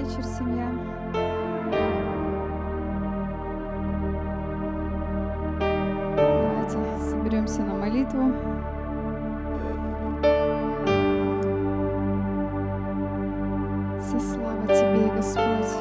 вечер, 0.00 0.24
семья. 0.24 0.66
Давайте 6.16 6.78
соберемся 7.10 7.62
на 7.62 7.74
молитву. 7.74 8.32
Вся 14.00 14.20
слава 14.20 14.66
Тебе, 14.68 15.12
Господь. 15.16 15.74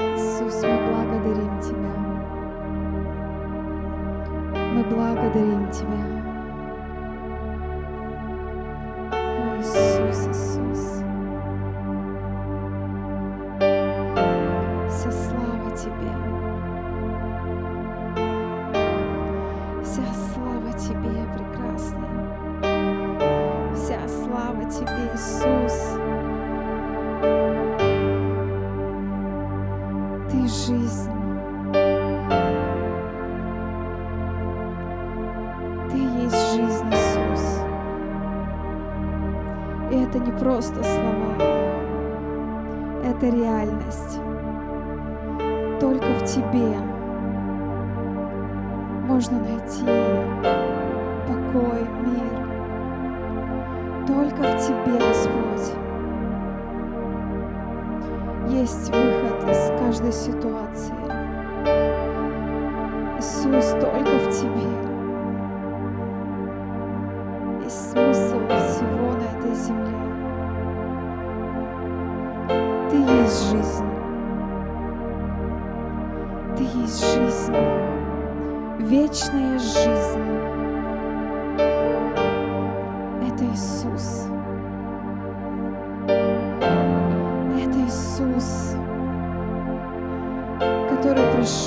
Иисус, 0.00 0.62
мы 0.62 0.78
благодарим 0.86 1.60
Тебя. 1.60 1.94
Мы 4.74 4.84
благодарим 4.84 5.70
Тебя. 5.72 6.17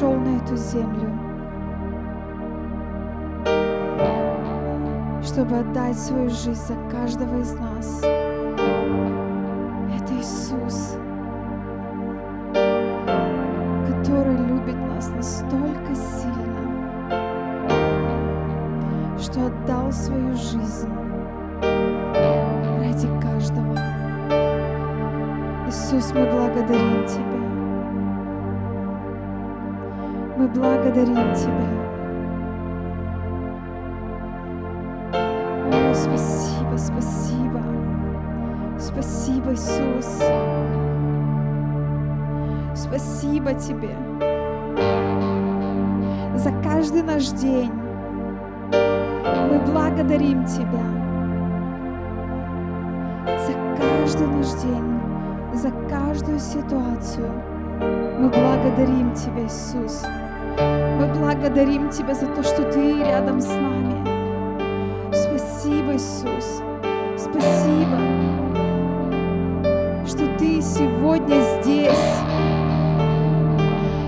Пришел 0.02 0.16
на 0.16 0.38
эту 0.38 0.58
землю, 0.58 1.12
чтобы 5.24 5.60
отдать 5.60 6.00
свою 6.00 6.30
жизнь 6.30 6.56
за 6.56 6.74
каждого 6.90 7.40
из 7.40 7.54
нас. 7.54 8.31
Благодарим 30.92 31.34
Тебя. 31.34 31.68
О, 35.72 35.94
спасибо, 35.94 36.78
спасибо. 36.78 37.62
Спасибо, 38.78 39.54
Иисус. 39.54 40.22
Спасибо 42.76 43.54
Тебе 43.54 43.96
за 46.36 46.52
каждый 46.64 47.04
наш 47.04 47.28
день. 47.30 47.72
Мы 48.72 49.60
благодарим 49.72 50.46
Тебя 50.46 50.84
за 53.26 53.54
каждый 53.78 54.28
наш 54.28 54.48
день, 54.62 55.00
за 55.54 55.72
каждую 55.90 56.40
ситуацию. 56.40 57.32
Мы 58.20 58.30
благодарим 58.30 59.14
Тебя, 59.14 59.46
Иисус. 59.46 60.04
Мы 60.58 61.08
благодарим 61.14 61.90
Тебя 61.90 62.14
за 62.14 62.28
то, 62.28 62.44
что 62.44 62.64
Ты 62.72 63.04
рядом 63.04 63.40
с 63.42 63.48
нами. 63.48 64.02
Спасибо, 65.14 65.94
Иисус. 65.94 66.62
Спасибо, 67.18 67.98
что 70.06 70.28
Ты 70.38 70.62
сегодня 70.62 71.42
здесь. 71.62 71.92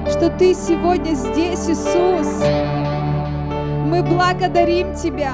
Что 0.10 0.30
Ты 0.30 0.54
сегодня 0.54 1.14
здесь, 1.14 1.70
Иисус. 1.70 2.44
Мы 3.86 4.02
благодарим 4.04 4.94
Тебя. 4.94 5.34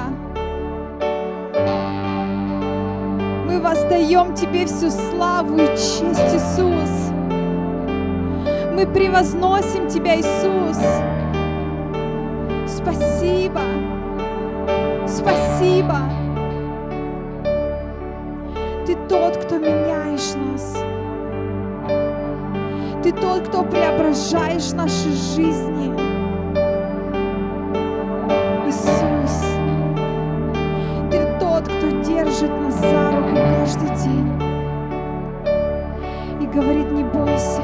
Мы 3.46 3.60
воздаем 3.60 4.34
Тебе 4.34 4.66
всю 4.66 4.90
славу 4.90 5.56
и 5.56 5.66
честь, 5.68 6.34
Иисус. 6.34 7.09
Мы 8.80 8.86
превозносим 8.86 9.88
Тебя, 9.88 10.16
Иисус. 10.16 10.78
Спасибо. 12.66 13.60
Спасибо. 15.06 15.98
Ты 18.86 18.96
тот, 19.06 19.36
кто 19.36 19.58
меняешь 19.58 20.34
нас. 20.34 20.82
Ты 23.02 23.12
тот, 23.12 23.48
кто 23.48 23.64
преображаешь 23.64 24.72
наши 24.72 25.10
жизни. 25.10 25.92
Иисус, 28.66 29.44
Ты 31.10 31.38
тот, 31.38 31.64
кто 31.64 31.90
держит 32.02 32.50
нас 32.62 32.76
за 32.76 33.10
руку 33.10 33.34
каждый 33.34 33.94
день 34.06 34.32
и 36.40 36.46
говорит, 36.46 36.90
не 36.92 37.04
бойся, 37.04 37.60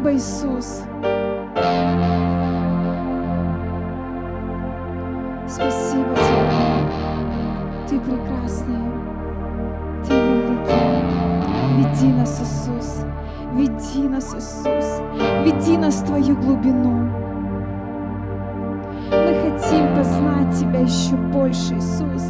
Спасибо, 0.00 0.16
Иисус. 0.16 0.82
Спасибо 5.46 6.14
Тебе. 6.14 6.48
Ты 7.86 8.00
прекрасный. 8.00 8.78
Ты 10.06 10.14
великий. 10.14 11.04
Веди 11.76 12.12
нас, 12.14 12.40
Иисус. 12.40 13.04
Веди 13.52 14.08
нас, 14.08 14.34
Иисус, 14.34 15.02
веди 15.44 15.76
нас 15.76 15.96
в 15.96 16.06
Твою 16.06 16.34
глубину. 16.34 17.10
Мы 19.10 19.34
хотим 19.42 19.94
познать 19.94 20.58
Тебя 20.58 20.80
еще 20.80 21.16
больше, 21.16 21.74
Иисус. 21.74 22.24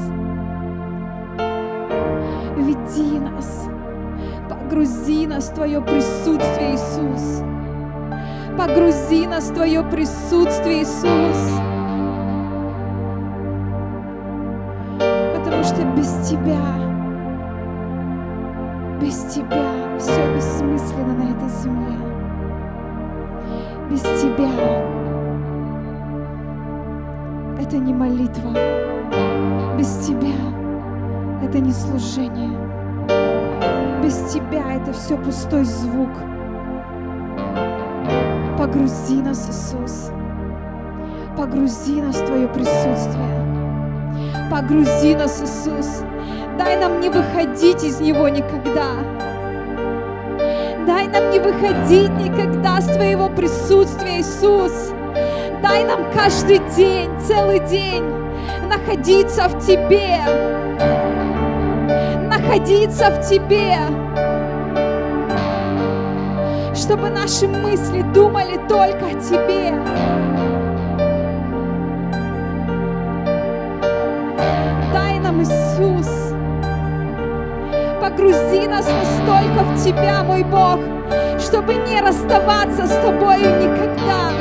Веди 2.57 3.21
нас, 3.21 3.69
погрузи 4.49 5.29
нас 5.29 5.51
в 5.51 5.55
Твое 5.55 5.81
присутствие, 5.81 6.75
Иисус. 6.75 7.45
Погрузи 8.57 9.27
нас 9.27 9.51
в 9.51 9.55
Твое 9.55 9.83
присутствие, 9.83 10.83
Иисус. 10.83 11.61
Потому 15.37 15.65
что 15.65 15.85
без 15.97 16.29
Тебя, 16.29 16.59
без 19.01 19.17
Тебя 19.35 19.99
все 19.99 20.35
бессмысленно 20.35 21.15
на 21.15 21.31
этой 21.31 21.49
земле. 21.49 21.97
Без 23.91 24.03
Тебя 24.03 24.51
это 27.61 27.77
не 27.79 27.95
молитва. 27.95 28.51
Без 29.79 30.07
Тебя 30.07 30.35
это 31.43 31.59
не 31.59 31.73
служение. 31.73 32.59
Без 34.05 34.33
Тебя 34.33 34.75
это 34.75 34.93
все 34.93 35.17
пустой 35.17 35.65
звук. 35.65 36.11
Погрузи 38.71 39.21
нас, 39.21 39.49
Иисус. 39.49 40.13
Погрузи 41.37 42.01
нас 42.01 42.15
в 42.15 42.25
Твое 42.25 42.47
присутствие. 42.47 43.27
Погрузи 44.49 45.17
нас, 45.17 45.43
Иисус. 45.43 46.05
Дай 46.57 46.77
нам 46.77 47.01
не 47.01 47.09
выходить 47.09 47.83
из 47.83 48.01
Него 48.01 48.29
никогда. 48.29 48.93
Дай 50.87 51.09
нам 51.09 51.31
не 51.31 51.41
выходить 51.41 52.11
никогда 52.11 52.81
с 52.81 52.87
Твоего 52.87 53.29
присутствия, 53.29 54.21
Иисус. 54.21 54.93
Дай 55.65 55.83
нам 55.83 56.05
каждый 56.15 56.61
день, 56.77 57.11
целый 57.19 57.59
день 57.67 58.05
находиться 58.69 59.49
в 59.49 59.59
Тебе. 59.67 60.21
Находиться 62.29 63.11
в 63.11 63.29
Тебе. 63.29 63.79
Чтобы 66.91 67.09
наши 67.09 67.47
мысли 67.47 68.03
думали 68.13 68.59
только 68.69 69.07
о 69.07 69.15
Тебе. 69.15 69.71
Дай 74.93 75.21
нам, 75.21 75.41
Иисус, 75.41 76.35
погрузи 78.01 78.67
нас 78.67 78.89
настолько 78.89 79.63
в 79.63 79.85
Тебя, 79.85 80.25
мой 80.25 80.43
Бог, 80.43 80.81
чтобы 81.39 81.75
не 81.75 82.01
расставаться 82.01 82.89
с 82.89 82.97
Тобою 82.97 83.39
никогда. 83.39 84.40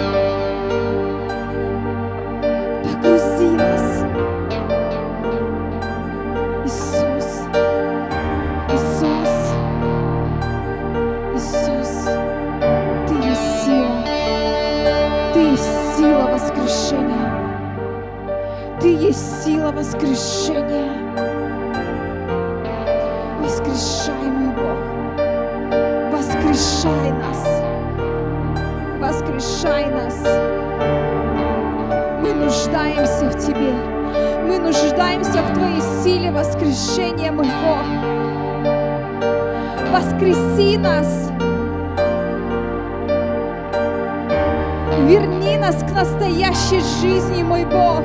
Воскрешения. 19.89 20.91
Воскрешай, 23.41 24.29
мой 24.29 24.53
Бог. 24.55 24.77
Воскрешай 26.11 27.11
нас. 27.11 27.63
Воскрешай 28.99 29.85
нас. 29.89 30.19
Мы 32.21 32.33
нуждаемся 32.33 33.29
в 33.29 33.35
Тебе. 33.43 33.73
Мы 34.47 34.59
нуждаемся 34.59 35.41
в 35.41 35.53
Твоей 35.53 35.81
силе 36.03 36.31
воскрешения, 36.31 37.31
мой 37.31 37.47
Бог. 37.47 37.85
Воскреси 39.91 40.77
нас. 40.77 41.28
Нас 45.71 45.83
к 45.83 45.93
настоящей 45.93 46.79
жизни, 46.99 47.43
мой 47.43 47.63
Бог. 47.63 48.01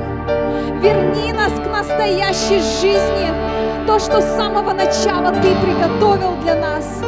Верни 0.83 1.33
нас 1.33 1.51
к 1.53 1.65
настоящей 1.65 2.59
жизни. 2.59 3.27
То, 3.87 3.97
что 3.97 4.21
с 4.21 4.35
самого 4.35 4.71
начала 4.71 5.31
Ты 5.41 5.55
приготовил 5.63 6.35
для 6.43 6.55
нас. 6.55 7.01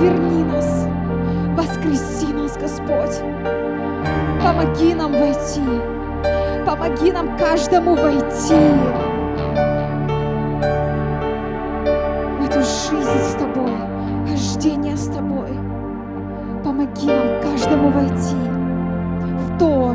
Верни 0.00 0.44
нас. 0.44 0.86
Воскреси 1.56 2.30
нас, 2.34 2.58
Господь. 2.58 3.20
Помоги 4.42 4.92
нам 4.92 5.12
войти. 5.12 5.62
Помоги 6.66 7.10
нам 7.10 7.38
каждому 7.38 7.94
войти 7.94 9.03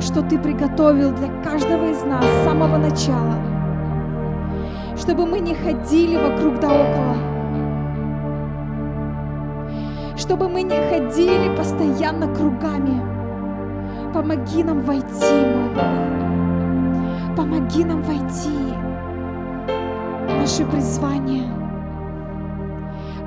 что 0.10 0.24
Ты 0.24 0.40
приготовил 0.40 1.12
для 1.12 1.28
каждого 1.44 1.92
из 1.92 2.04
нас 2.04 2.26
с 2.26 2.44
самого 2.44 2.78
начала. 2.78 3.36
Чтобы 4.98 5.28
мы 5.28 5.40
не 5.40 5.54
ходили 5.54 6.18
вокруг 6.18 6.60
да 6.60 6.70
около. 6.70 7.16
Чтобы 10.18 10.50
мы 10.50 10.64
не 10.64 10.78
ходили 10.90 11.56
постоянно 11.56 12.28
кругами. 12.34 13.00
Помоги 14.12 14.64
нам 14.64 14.82
войти, 14.82 15.46
мой 15.46 15.70
Бог. 15.76 17.38
Помоги 17.38 17.86
нам 17.86 18.02
войти 18.02 18.74
в 20.28 20.40
наше 20.40 20.66
призвание. 20.66 21.46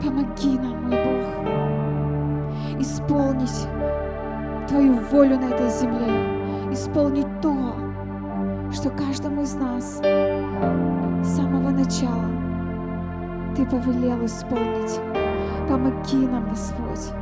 Помоги 0.04 0.58
нам, 0.58 0.82
мой 0.82 0.98
Бог, 1.04 2.80
исполнить 2.80 3.68
Твою 4.66 4.94
волю 5.12 5.38
на 5.38 5.44
этой 5.44 5.70
земле, 5.70 6.31
исполнить 6.72 7.40
то, 7.40 7.54
что 8.72 8.90
каждому 8.90 9.42
из 9.42 9.54
нас 9.54 9.98
с 9.98 11.36
самого 11.36 11.70
начала 11.70 12.30
Ты 13.54 13.66
повелел 13.66 14.24
исполнить. 14.24 15.00
Помоги 15.68 16.26
нам, 16.26 16.48
Господь, 16.48 17.12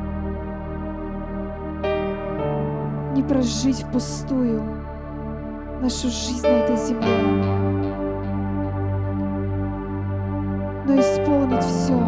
не 3.14 3.23
прожить 3.23 3.83
впустую 3.83 4.62
нашу 5.80 6.09
жизнь 6.09 6.47
на 6.47 6.52
этой 6.52 6.76
земле, 6.76 7.09
но 10.87 10.99
исполнить 10.99 11.64
все, 11.64 12.00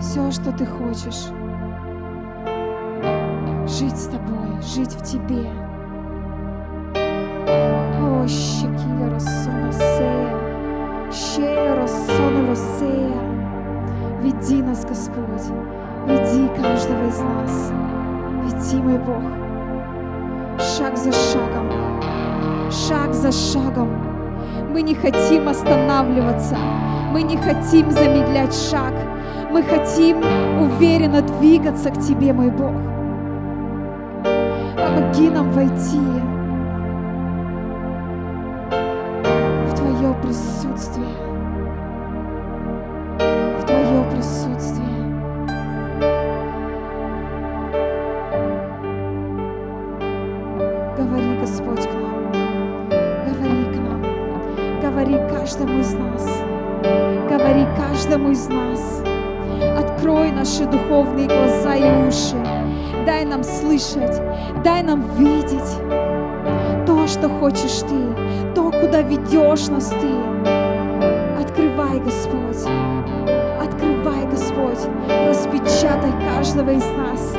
все, 0.00 0.30
что 0.30 0.52
Ты 0.52 0.66
хочешь. 0.66 1.26
Жить 3.68 3.96
с 3.96 4.06
Тобой, 4.06 4.60
жить 4.62 4.94
в 4.94 5.02
Тебе. 5.02 5.63
О, 7.46 8.26
щекиля 8.26 9.10
рассона 9.14 9.72
сея, 9.72 10.30
щеля 11.12 11.74
рассона 11.74 12.48
лосея. 12.48 13.22
Веди 14.22 14.62
нас, 14.62 14.84
Господь, 14.84 15.52
веди 16.06 16.48
каждого 16.56 17.06
из 17.08 17.20
нас. 17.20 17.72
Веди, 18.44 18.82
мой 18.82 18.98
Бог, 18.98 19.22
шаг 20.58 20.96
за 20.96 21.12
шагом, 21.12 21.70
шаг 22.70 23.12
за 23.12 23.30
шагом. 23.32 23.90
Мы 24.72 24.82
не 24.82 24.94
хотим 24.94 25.48
останавливаться, 25.48 26.56
мы 27.12 27.22
не 27.22 27.36
хотим 27.36 27.90
замедлять 27.90 28.54
шаг, 28.54 28.94
мы 29.52 29.62
хотим 29.62 30.18
уверенно 30.60 31.20
двигаться 31.20 31.90
к 31.90 32.00
Тебе, 32.00 32.32
мой 32.32 32.50
Бог. 32.50 32.72
Помоги 34.76 35.30
нам 35.30 35.50
войти 35.50 36.00
присутствие, 40.74 41.06
в 43.60 43.64
Твое 43.64 44.04
присутствие. 44.10 44.84
Говори, 50.96 51.38
Господь, 51.40 51.86
к 51.86 51.94
нам, 51.94 52.32
говори 53.24 53.64
к 53.72 53.76
нам, 53.76 54.02
говори 54.82 55.16
каждому 55.30 55.78
из 55.78 55.94
нас, 55.94 56.42
говори 57.28 57.66
каждому 57.76 58.30
из 58.30 58.48
нас. 58.48 59.02
Открой 59.78 60.32
наши 60.32 60.64
духовные 60.64 61.28
глаза 61.28 61.76
и 61.76 62.08
уши. 62.08 62.36
Дай 63.06 63.24
нам 63.24 63.44
слышать, 63.44 64.20
дай 64.64 64.82
нам 64.82 65.02
видеть 65.16 65.78
то, 66.86 67.06
что 67.06 67.28
хочешь 67.28 67.80
Ты, 67.88 68.54
то, 68.54 68.70
куда 68.72 69.02
ведешь 69.02 69.68
нас 69.68 69.90
Ты. 69.90 70.33
Открывай, 71.54 72.00
Господь, 72.00 72.68
открывай, 73.62 74.26
Господь. 74.26 74.90
Распечатай 75.28 76.10
каждого 76.34 76.70
из 76.70 76.84
нас. 76.84 77.36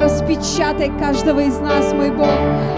Распечатай 0.00 0.92
каждого 1.00 1.40
из 1.40 1.58
нас, 1.58 1.92
мой 1.92 2.12
Бог. 2.12 2.28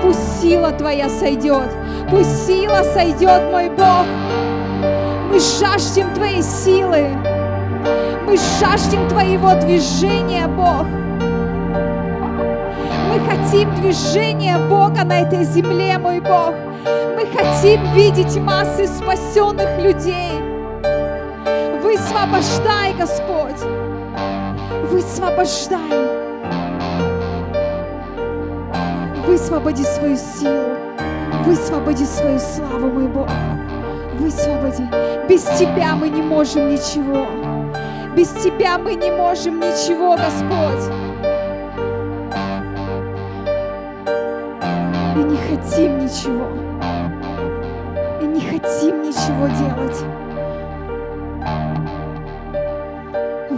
Пусть 0.02 0.40
сила 0.40 0.70
Твоя 0.70 1.10
сойдет. 1.10 1.68
Пусть 2.08 2.46
сила 2.46 2.82
сойдет, 2.94 3.52
мой 3.52 3.68
Бог. 3.68 4.06
Мы 5.30 5.38
жаждем 5.38 6.14
Твоей 6.14 6.42
силы. 6.42 7.08
Мы 8.26 8.38
жаждем 8.58 9.06
Твоего 9.10 9.60
движения, 9.60 10.48
Бог. 10.48 10.86
Мы 13.12 13.20
хотим 13.28 13.74
движения 13.74 14.56
Бога 14.70 15.04
на 15.04 15.20
этой 15.20 15.44
земле, 15.44 15.98
мой 15.98 16.20
Бог. 16.20 16.54
Мы 17.14 17.26
хотим 17.26 17.92
видеть 17.92 18.38
массы 18.38 18.86
спасенных 18.86 19.78
людей. 19.80 20.47
Высвобождай, 21.98 22.94
Господь. 22.94 23.60
Высвобождай. 24.84 25.80
Высвободи 29.26 29.82
свою 29.82 30.16
силу. 30.16 30.76
Высвободи 31.44 32.04
свою 32.04 32.38
славу, 32.38 32.86
мой 32.88 33.08
Бог. 33.08 33.28
Высвободи. 34.14 34.84
Без 35.28 35.42
Тебя 35.58 35.96
мы 35.96 36.08
не 36.08 36.22
можем 36.22 36.70
ничего. 36.70 37.26
Без 38.16 38.28
Тебя 38.28 38.78
мы 38.78 38.94
не 38.94 39.10
можем 39.10 39.58
ничего, 39.58 40.16
Господь. 40.16 40.84
И 45.16 45.18
не 45.18 45.36
хотим 45.36 45.98
ничего. 45.98 46.46
И 48.22 48.24
не 48.24 48.40
хотим 48.40 49.02
ничего 49.02 49.48
делать. 49.48 50.27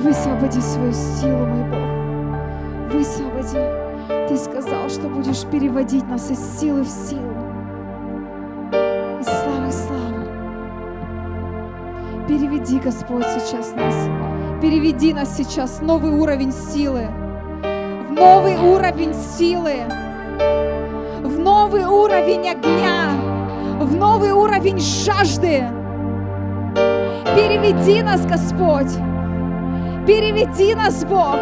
Высвободи 0.03 0.61
свою 0.61 0.93
силу, 0.95 1.47
мой 1.47 1.65
Бог. 1.69 2.95
Высвободи. 2.95 3.59
Ты 4.29 4.37
сказал, 4.39 4.89
что 4.89 5.09
будешь 5.09 5.45
переводить 5.45 6.09
нас 6.09 6.31
из 6.31 6.39
силы 6.59 6.85
в 6.85 6.89
силу. 6.89 7.35
Из 9.21 9.27
славы 9.27 9.67
в 9.67 9.73
славу. 9.73 10.25
Переведи, 12.27 12.79
Господь, 12.79 13.27
сейчас 13.27 13.75
нас. 13.75 14.09
Переведи 14.63 15.13
нас 15.13 15.37
сейчас 15.37 15.81
в 15.81 15.83
новый 15.83 16.13
уровень 16.13 16.53
силы. 16.53 17.09
В 18.09 18.13
новый 18.13 18.57
уровень 18.57 19.13
силы. 19.13 19.83
В 21.23 21.39
новый 21.39 21.85
уровень 21.85 22.49
огня. 22.49 23.11
В 23.79 23.95
новый 23.95 24.33
уровень 24.33 24.79
жажды. 24.79 25.69
Переведи 27.35 28.03
нас, 28.03 28.25
Господь. 28.25 29.10
Переведи 30.07 30.75
нас, 30.75 31.05
Бог. 31.05 31.37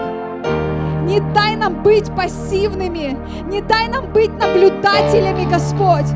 Не 1.04 1.20
дай 1.32 1.56
нам 1.56 1.82
быть 1.82 2.14
пассивными, 2.14 3.16
не 3.48 3.62
дай 3.62 3.88
нам 3.88 4.12
быть 4.12 4.32
наблюдателями, 4.38 5.50
Господь, 5.50 6.12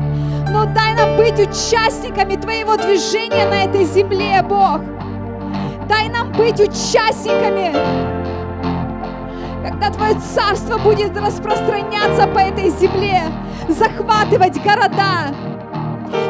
но 0.51 0.65
дай 0.65 0.93
нам 0.93 1.17
быть 1.17 1.39
участниками 1.39 2.35
Твоего 2.35 2.75
движения 2.75 3.47
на 3.47 3.63
этой 3.63 3.85
земле, 3.85 4.43
Бог. 4.43 4.81
Дай 5.89 6.09
нам 6.09 6.31
быть 6.33 6.59
участниками, 6.59 7.73
когда 9.65 9.89
Твое 9.89 10.15
Царство 10.19 10.77
будет 10.77 11.17
распространяться 11.17 12.27
по 12.27 12.39
этой 12.39 12.69
земле, 12.69 13.23
захватывать 13.67 14.61
города, 14.63 15.33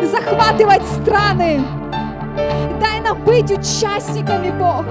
захватывать 0.04 0.84
страны. 0.88 1.62
Дай 2.80 3.02
нам 3.02 3.22
быть 3.26 3.52
участниками, 3.52 4.52
Бог. 4.58 4.86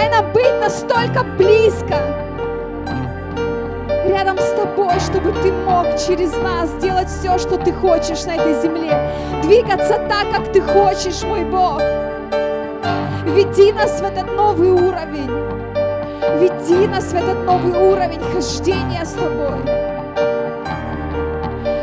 Дай 0.00 0.08
нам 0.08 0.32
быть 0.32 0.58
настолько 0.58 1.22
близко 1.36 1.94
рядом 4.06 4.38
с 4.38 4.50
тобой, 4.52 4.98
чтобы 4.98 5.30
ты 5.42 5.52
мог 5.52 5.84
через 5.98 6.34
нас 6.38 6.72
делать 6.80 7.08
все, 7.08 7.36
что 7.36 7.58
ты 7.58 7.70
хочешь 7.70 8.24
на 8.24 8.36
этой 8.36 8.62
земле. 8.62 8.98
Двигаться 9.42 9.98
так, 10.08 10.30
как 10.34 10.50
ты 10.54 10.62
хочешь, 10.62 11.22
мой 11.22 11.44
Бог. 11.44 11.82
Веди 13.26 13.74
нас 13.74 14.00
в 14.00 14.04
этот 14.04 14.34
новый 14.34 14.70
уровень. 14.70 15.30
Веди 16.38 16.86
нас 16.86 17.12
в 17.12 17.14
этот 17.14 17.44
новый 17.44 17.78
уровень 17.78 18.22
хождения 18.32 19.04
с 19.04 19.12
тобой. 19.12 19.60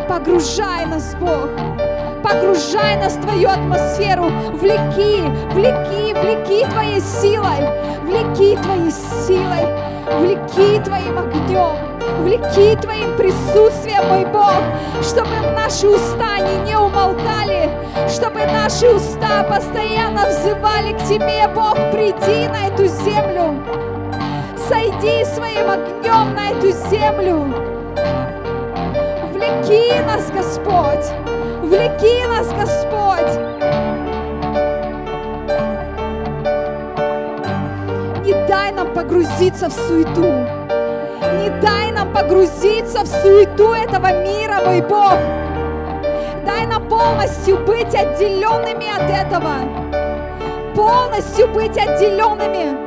Погружай 0.07 0.87
нас, 0.87 1.15
Бог 1.19 1.86
погружай 2.27 2.97
нас 2.97 3.13
в 3.13 3.21
Твою 3.21 3.49
атмосферу, 3.49 4.25
влеки, 4.53 5.23
влеки, 5.53 6.13
влеки 6.13 6.65
Твоей 6.69 6.99
силой, 6.99 7.69
влеки 8.03 8.57
Твоей 8.61 8.91
силой, 8.91 9.65
влеки 10.19 10.83
Твоим 10.83 11.17
огнем, 11.17 11.77
влеки 12.23 12.75
Твоим 12.81 13.15
присутствием, 13.15 14.05
мой 14.07 14.25
Бог, 14.25 14.61
чтобы 15.01 15.29
наши 15.55 15.87
уста 15.87 16.39
не, 16.65 16.77
умолкали, 16.77 17.69
чтобы 18.09 18.45
наши 18.45 18.89
уста 18.89 19.43
постоянно 19.43 20.27
взывали 20.27 20.93
к 20.93 21.03
Тебе, 21.03 21.47
Бог, 21.53 21.75
приди 21.91 22.47
на 22.49 22.67
эту 22.67 22.87
землю, 22.87 23.55
сойди 24.67 25.23
своим 25.25 25.69
огнем 25.69 26.33
на 26.35 26.51
эту 26.51 26.71
землю, 26.89 27.53
влеки 29.33 30.01
нас, 30.05 30.29
Господь, 30.31 31.36
Влеки 31.67 32.25
нас, 32.27 32.47
Господь. 32.47 33.33
Не 38.23 38.47
дай 38.47 38.71
нам 38.71 38.93
погрузиться 38.93 39.67
в 39.67 39.73
суету. 39.73 40.47
Не 41.41 41.49
дай 41.61 41.91
нам 41.91 42.13
погрузиться 42.13 43.03
в 43.03 43.07
суету 43.07 43.73
этого 43.73 44.13
мира, 44.23 44.61
мой 44.65 44.79
Бог. 44.79 45.19
Дай 46.45 46.65
нам 46.67 46.87
полностью 46.87 47.57
быть 47.65 47.93
отделенными 47.93 48.87
от 48.87 49.09
этого. 49.11 49.55
Полностью 50.73 51.49
быть 51.49 51.77
отделенными. 51.77 52.77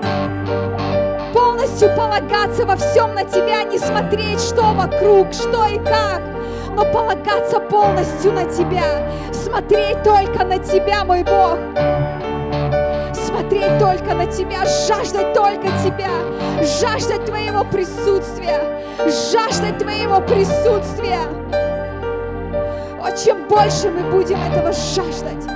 Полностью 1.34 1.94
полагаться 1.94 2.64
во 2.64 2.76
всем 2.76 3.12
на 3.14 3.24
Тебя, 3.24 3.62
не 3.62 3.78
смотреть, 3.78 4.40
что 4.40 4.72
вокруг, 4.72 5.34
что 5.34 5.66
и 5.66 5.78
как 5.80 6.29
но 6.74 6.84
полагаться 6.84 7.60
полностью 7.60 8.32
на 8.32 8.44
Тебя, 8.44 9.02
смотреть 9.32 10.02
только 10.02 10.44
на 10.44 10.58
Тебя, 10.58 11.04
мой 11.04 11.22
Бог. 11.24 11.58
Смотреть 13.14 13.78
только 13.78 14.14
на 14.14 14.26
Тебя, 14.26 14.64
жаждать 14.64 15.32
только 15.32 15.68
Тебя, 15.82 16.10
жаждать 16.62 17.24
Твоего 17.24 17.64
присутствия, 17.64 18.60
жаждать 18.98 19.78
Твоего 19.78 20.20
присутствия. 20.20 21.20
О, 23.02 23.10
чем 23.16 23.48
больше 23.48 23.90
мы 23.90 24.10
будем 24.10 24.38
этого 24.42 24.72
жаждать, 24.72 25.46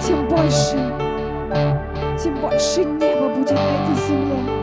тем 0.00 0.28
больше, 0.28 0.76
тем 2.22 2.36
больше 2.40 2.84
неба 2.84 3.28
будет 3.28 3.50
на 3.50 3.58
этой 3.58 3.94
земле. 4.06 4.60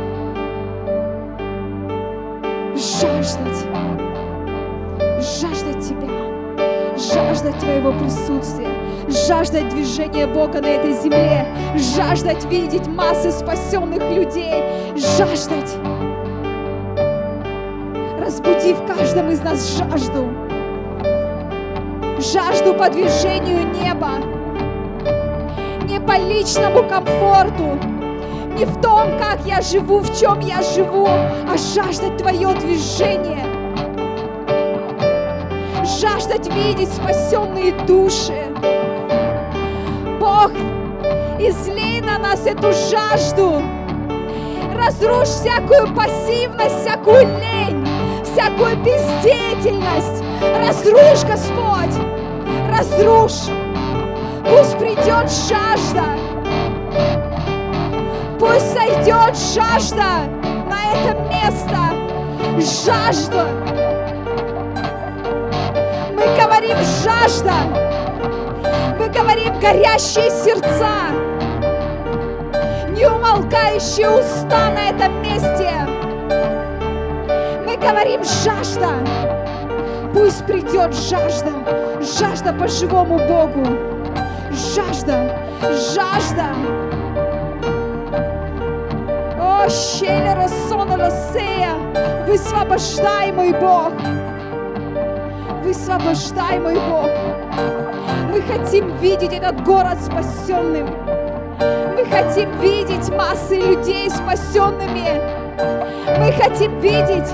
Жаждать 2.76 3.77
жаждать 7.38 7.60
Твоего 7.60 7.92
присутствия, 7.92 8.70
жаждать 9.08 9.70
движения 9.70 10.26
Бога 10.26 10.60
на 10.60 10.66
этой 10.66 10.94
земле, 10.94 11.46
жаждать 11.76 12.44
видеть 12.46 12.88
массы 12.88 13.32
спасенных 13.32 14.02
людей, 14.12 14.64
жаждать. 14.96 15.76
Разбуди 18.20 18.74
в 18.74 18.88
каждом 18.88 19.30
из 19.30 19.42
нас 19.42 19.78
жажду, 19.78 20.30
жажду 22.20 22.74
по 22.74 22.90
движению 22.90 23.68
неба, 23.84 24.14
не 25.84 26.00
по 26.00 26.18
личному 26.18 26.90
комфорту, 26.90 27.78
не 28.58 28.66
в 28.66 28.82
том, 28.82 29.16
как 29.20 29.46
я 29.46 29.62
живу, 29.62 30.00
в 30.00 30.20
чем 30.20 30.40
я 30.40 30.64
живу, 30.64 31.08
а 31.08 31.56
жаждать 31.56 32.18
Твое 32.18 32.52
движение– 32.56 33.46
жаждать 36.00 36.48
видеть 36.54 36.94
спасенные 36.94 37.72
души. 37.86 38.54
Бог, 40.20 40.52
излей 41.40 42.02
на 42.02 42.20
нас 42.20 42.46
эту 42.46 42.72
жажду. 42.72 43.64
Разрушь 44.76 45.30
всякую 45.30 45.94
пассивность, 45.96 46.82
всякую 46.82 47.22
лень, 47.40 47.88
всякую 48.24 48.78
бездеятельность. 48.78 50.24
Разрушь, 50.60 51.24
Господь, 51.28 51.96
разрушь. 52.70 53.52
Пусть 54.46 54.78
придет 54.78 55.32
жажда. 55.50 56.06
Пусть 58.40 58.72
сойдет 58.72 59.36
жажда 59.36 60.28
на 60.70 60.94
это 60.94 61.20
место. 61.28 61.78
Жажда 62.86 63.87
говорим 66.58 66.78
жажда. 67.04 67.54
Мы 68.98 69.10
говорим 69.10 69.60
горящие 69.60 70.32
сердца. 70.32 70.90
неумолкающие 72.96 74.10
уста 74.10 74.72
на 74.72 74.90
этом 74.90 75.22
месте. 75.22 75.72
Мы 77.64 77.78
говорим 77.78 78.24
жажда. 78.24 78.90
Пусть 80.14 80.46
придет 80.48 80.96
жажда, 80.96 81.52
жажда 82.02 82.54
по 82.54 82.68
живому 82.68 83.20
Богу. 83.20 83.78
Жажда, 84.50 85.38
жажда. 85.62 86.56
О, 89.40 89.70
щелера 89.70 90.48
сея, 91.34 91.76
высвобождай, 92.26 93.32
мой 93.32 93.54
Бог. 93.54 93.92
Высвобождай, 95.68 96.60
мой 96.60 96.76
Бог. 96.76 97.10
Мы 98.32 98.42
хотим 98.44 98.96
видеть 99.00 99.34
этот 99.34 99.66
город 99.66 99.98
спасенным. 100.02 100.88
Мы 101.94 102.06
хотим 102.06 102.58
видеть 102.62 103.10
массы 103.10 103.58
людей 103.58 104.10
спасенными. 104.10 105.22
Мы 106.20 106.32
хотим 106.32 106.80
видеть, 106.80 107.30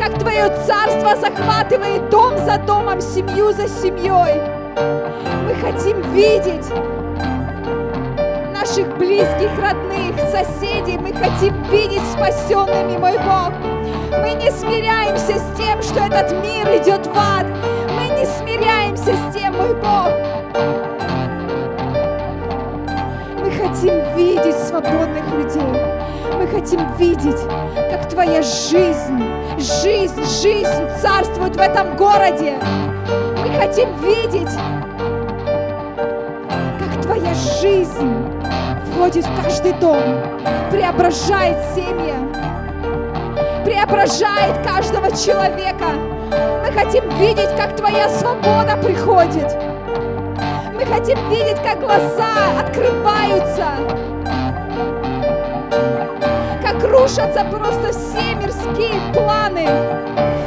как 0.00 0.18
Твое 0.18 0.48
царство 0.66 1.14
захватывает 1.14 2.10
дом 2.10 2.36
за 2.38 2.58
домом, 2.58 3.00
семью 3.00 3.52
за 3.52 3.68
семьей. 3.68 4.42
Мы 5.46 5.54
хотим 5.60 6.02
видеть 6.12 6.68
наших 8.52 8.98
близких, 8.98 9.50
родных, 9.60 10.18
соседей. 10.28 10.98
Мы 10.98 11.12
хотим 11.12 11.54
видеть 11.70 12.02
спасенными, 12.12 12.98
мой 12.98 13.16
Бог. 13.18 13.52
Мы 14.20 14.34
не 14.34 14.50
смиряемся 14.50 15.38
с 15.38 15.56
тем, 15.56 15.80
что 15.82 16.00
этот 16.00 16.32
мир 16.44 16.66
идет 16.76 17.06
в 17.06 17.16
ад. 17.16 17.46
Мы 17.96 18.08
не 18.18 18.26
смиряемся 18.26 19.14
с 19.14 19.34
тем, 19.34 19.56
мой 19.56 19.74
Бог. 19.74 20.12
Мы 23.40 23.50
хотим 23.50 24.14
видеть 24.14 24.56
свободных 24.56 25.26
людей. 25.34 25.82
Мы 26.38 26.46
хотим 26.46 26.80
видеть, 26.98 27.40
как 27.90 28.08
Твоя 28.10 28.42
жизнь, 28.42 29.24
жизнь, 29.58 30.22
жизнь 30.42 30.88
царствует 31.00 31.56
в 31.56 31.60
этом 31.60 31.96
городе. 31.96 32.58
Мы 33.38 33.58
хотим 33.58 33.88
видеть, 34.00 34.52
как 36.78 37.02
Твоя 37.02 37.32
жизнь 37.34 38.12
входит 38.92 39.24
в 39.24 39.42
каждый 39.42 39.72
дом, 39.72 40.02
преображает 40.70 41.56
семьи, 41.74 42.14
преображает 43.64 44.66
каждого 44.66 45.10
человека. 45.10 45.86
Мы 46.64 46.72
хотим 46.72 47.08
видеть, 47.18 47.50
как 47.56 47.76
Твоя 47.76 48.08
свобода 48.08 48.76
приходит. 48.76 49.56
Мы 50.74 50.84
хотим 50.86 51.18
видеть, 51.30 51.62
как 51.62 51.80
глаза 51.80 52.60
открываются, 52.60 53.66
как 56.62 56.82
рушатся 56.90 57.44
просто 57.50 57.92
все 57.92 58.34
мирские 58.34 59.00
планы, 59.12 59.68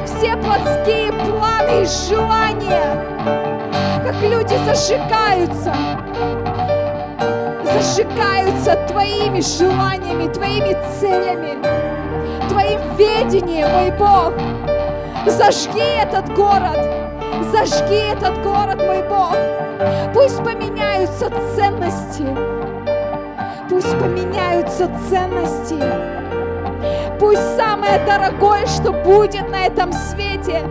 все 0.05 0.36
плотские 0.38 1.13
планы 1.13 1.84
и 1.84 2.10
желания, 2.10 3.05
как 4.03 4.15
люди 4.22 4.57
зажигаются, 4.65 5.74
зажигаются 7.63 8.75
Твоими 8.88 9.39
желаниями, 9.41 10.34
Твоими 10.34 10.75
целями, 11.00 11.85
Ведением, 12.97 13.69
мой 13.71 13.91
Бог. 13.91 14.33
Зажги 15.27 15.81
этот 16.01 16.33
город, 16.33 16.79
зажги 17.51 17.95
этот 17.95 18.41
город, 18.41 18.77
мой 18.77 19.03
Бог. 19.09 19.35
Пусть 20.13 20.37
поменяются 20.37 21.29
ценности, 21.55 22.25
пусть 23.69 23.91
поменяются 23.99 24.89
ценности. 25.10 25.75
Пусть 27.19 27.55
самое 27.58 27.99
дорогое, 28.05 28.65
что 28.65 28.91
будет 28.91 29.49
на 29.49 29.65
этом 29.65 29.91
свете, 29.91 30.62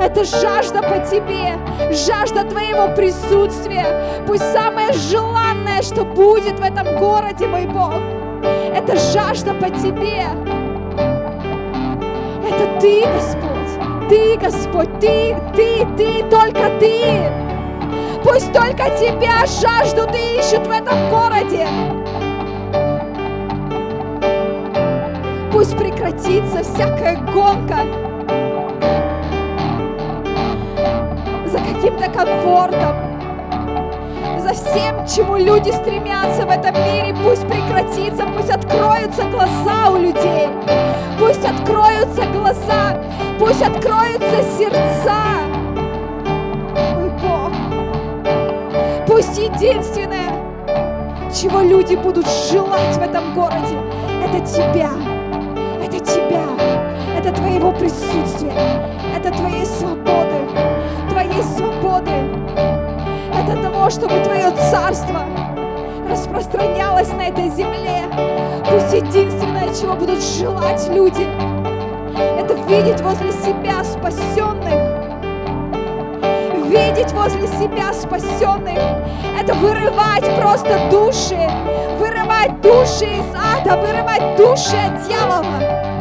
это 0.00 0.24
жажда 0.24 0.82
по 0.82 0.98
Тебе, 0.98 1.54
жажда 1.92 2.44
Твоего 2.44 2.94
присутствия. 2.94 4.22
Пусть 4.26 4.52
самое 4.52 4.92
желанное, 4.92 5.82
что 5.82 6.04
будет 6.04 6.60
в 6.60 6.62
этом 6.62 6.96
городе, 6.98 7.46
мой 7.46 7.66
Бог, 7.66 7.94
это 8.74 8.96
жажда 8.96 9.54
по 9.54 9.70
Тебе. 9.70 10.26
Это 12.54 12.80
Ты, 12.80 13.06
Господь, 13.06 14.08
Ты, 14.08 14.36
Господь, 14.36 15.00
Ты, 15.00 15.36
Ты, 15.56 15.86
Ты, 15.96 16.22
только 16.28 16.70
Ты. 16.78 17.30
Пусть 18.22 18.52
только 18.52 18.90
Тебя 18.98 19.46
жажду 19.46 20.06
Ты 20.06 20.38
ищут 20.38 20.66
в 20.66 20.70
этом 20.70 21.08
городе. 21.08 21.66
Пусть 25.50 25.76
прекратится 25.78 26.62
всякая 26.62 27.16
гонка 27.32 27.78
за 31.46 31.58
каким-то 31.58 32.10
комфортом, 32.10 33.11
за 34.52 34.70
всем, 34.70 35.06
чему 35.06 35.36
люди 35.36 35.70
стремятся 35.70 36.46
в 36.46 36.50
этом 36.50 36.74
мире. 36.74 37.14
Пусть 37.24 37.46
прекратится, 37.46 38.26
пусть 38.34 38.50
откроются 38.50 39.22
глаза 39.24 39.90
у 39.90 39.96
людей, 39.96 40.48
пусть 41.18 41.44
откроются 41.44 42.22
глаза, 42.32 42.98
пусть 43.38 43.62
откроются 43.62 44.42
сердца. 44.58 45.16
Мой 46.94 47.10
Бог, 47.22 47.52
пусть 49.06 49.38
единственное, 49.38 50.32
чего 51.32 51.60
люди 51.60 51.94
будут 51.94 52.26
желать 52.50 52.96
в 52.96 53.02
этом 53.02 53.34
городе, 53.34 53.78
это 54.24 54.44
Тебя. 54.46 54.90
Это 55.84 55.98
Тебя, 55.98 56.46
это 57.18 57.32
Твоего 57.32 57.72
присутствия, 57.72 58.54
это 59.16 59.30
Твоей 59.30 59.66
свободы, 59.66 60.48
Твоей 61.10 61.42
свободы, 61.42 62.41
того, 63.82 63.90
чтобы 63.90 64.22
Твое 64.22 64.50
царство 64.70 65.24
распространялось 66.08 67.08
на 67.12 67.28
этой 67.28 67.48
земле. 67.48 68.04
Пусть 68.70 68.92
единственное, 68.92 69.74
чего 69.74 69.94
будут 69.94 70.22
желать 70.22 70.88
люди, 70.88 71.26
это 72.38 72.54
видеть 72.68 73.00
возле 73.00 73.32
себя 73.32 73.82
спасенных, 73.82 75.00
видеть 76.66 77.12
возле 77.12 77.48
себя 77.48 77.92
спасенных, 77.92 78.78
это 79.40 79.54
вырывать 79.54 80.30
просто 80.40 80.78
души, 80.90 81.50
вырывать 81.98 82.60
души 82.60 83.06
из 83.06 83.34
ада, 83.34 83.76
вырывать 83.78 84.36
души 84.36 84.76
от 84.76 85.08
дьявола. 85.08 85.92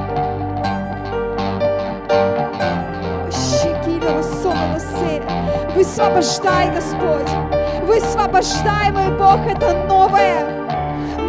Высвобождай, 5.81 6.69
Господь, 6.75 7.60
высвобождай, 7.85 8.91
мой 8.91 9.09
Бог, 9.17 9.39
это 9.47 9.73
новое, 9.87 10.45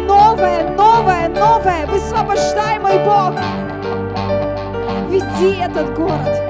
новое, 0.07 0.69
новое, 0.69 1.29
новое, 1.29 1.85
высвобождай, 1.87 2.79
мой 2.79 2.99
Бог. 2.99 3.33
Веди 5.09 5.59
этот 5.59 5.95
город, 5.95 6.41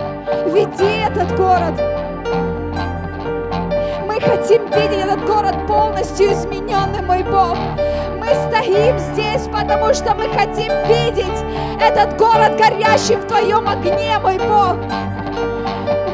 веди 0.47 1.01
этот 1.05 1.35
город, 1.35 1.73
мы 4.07 4.19
хотим 4.19 4.65
видеть 4.67 5.05
этот 5.05 5.25
город 5.25 5.55
полностью 5.67 6.31
измененным, 6.31 7.05
мой 7.05 7.23
Бог. 7.23 7.57
Мы 8.19 8.27
стоим 8.47 8.97
здесь, 8.99 9.47
потому 9.51 9.93
что 9.93 10.15
мы 10.15 10.29
хотим 10.29 10.71
видеть 10.87 11.43
этот 11.81 12.17
город 12.17 12.57
горящий 12.57 13.15
в 13.15 13.25
Твоем 13.25 13.67
огне, 13.67 14.17
мой 14.19 14.37
Бог. 14.37 14.77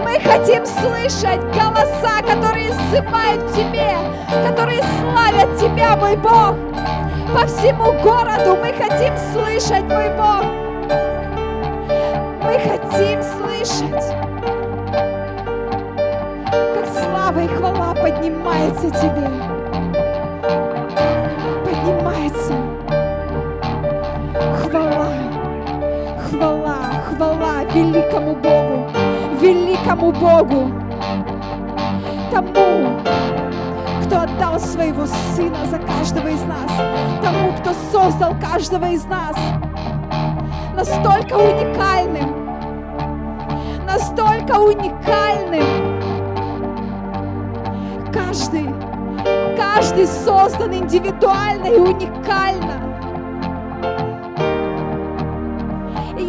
Мы 0.10 0.20
хотим 0.22 0.66
слышать 0.66 1.40
голоса, 1.54 2.22
которые 2.28 2.72
ссыпают 2.74 3.54
Тебе, 3.54 3.96
которые 4.44 4.82
славят 5.00 5.56
Тебя, 5.60 5.96
мой 5.96 6.16
Бог. 6.16 6.56
По 7.36 7.46
всему 7.46 7.94
городу 8.02 8.58
мы 8.58 8.74
хотим 8.74 9.14
слышать, 9.32 9.84
мой 9.84 10.10
Бог. 10.18 10.44
Мы 12.42 12.58
хотим 12.58 13.22
слышать 13.22 14.16
слава 17.30 17.40
и 17.44 17.48
хвала 17.48 17.94
поднимается 17.94 18.90
тебе. 18.90 19.30
Поднимается. 21.64 22.54
Хвала, 24.58 25.12
хвала, 26.28 26.80
хвала 27.08 27.64
великому 27.74 28.36
Богу, 28.36 28.89
великому 29.40 30.12
Богу, 30.12 30.72
тому, 32.32 33.00
кто 34.04 34.22
отдал 34.22 34.60
своего 34.60 35.06
Сына 35.06 35.66
за 35.66 35.78
каждого 35.80 36.28
из 36.28 36.44
нас, 36.44 36.72
тому, 37.22 37.54
кто 37.60 37.72
создал 37.92 38.36
каждого 38.40 38.86
из 38.86 39.06
нас, 39.06 39.36
настолько 40.76 41.34
уникальным, 41.34 42.58
настолько 43.86 44.60
уникальным, 44.60 45.66
каждый, 48.14 48.68
каждый 49.58 50.08
создан 50.08 50.74
индивидуально 50.74 51.68
и 51.68 51.78
уникально. 51.78 52.89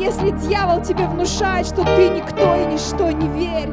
Если 0.00 0.30
дьявол 0.30 0.80
тебе 0.80 1.06
внушает, 1.06 1.66
что 1.66 1.84
ты 1.84 2.08
никто 2.08 2.56
и 2.56 2.66
ничто, 2.66 3.10
не 3.10 3.28
верь. 3.28 3.70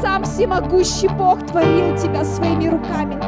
Сам 0.00 0.22
всемогущий 0.22 1.08
Бог 1.08 1.44
творил 1.46 1.96
тебя 1.96 2.24
своими 2.24 2.68
руками. 2.68 3.18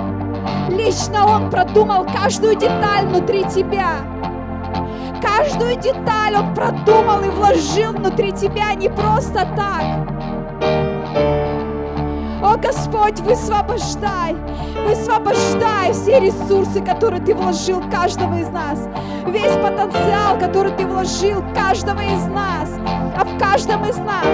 Лично 0.70 1.26
Он 1.26 1.50
продумал 1.50 2.04
каждую 2.06 2.54
деталь 2.54 3.06
внутри 3.06 3.44
тебя. 3.44 3.96
Каждую 5.20 5.76
деталь 5.76 6.36
Он 6.36 6.54
продумал 6.54 7.20
и 7.22 7.30
вложил 7.30 7.92
внутри 7.92 8.30
тебя 8.32 8.74
не 8.74 8.88
просто 8.88 9.46
так. 9.56 10.35
О, 12.42 12.56
Господь, 12.58 13.18
высвобождай, 13.20 14.36
высвобождай 14.86 15.92
все 15.92 16.20
ресурсы, 16.20 16.84
которые 16.84 17.22
Ты 17.22 17.34
вложил 17.34 17.82
каждого 17.90 18.38
из 18.38 18.48
нас, 18.50 18.78
весь 19.26 19.56
потенциал, 19.56 20.38
который 20.38 20.72
Ты 20.72 20.86
вложил 20.86 21.42
каждого 21.54 22.00
из 22.00 22.26
нас, 22.26 22.70
а 23.16 23.24
в 23.24 23.38
каждом 23.38 23.84
из 23.86 23.96
нас 23.96 24.26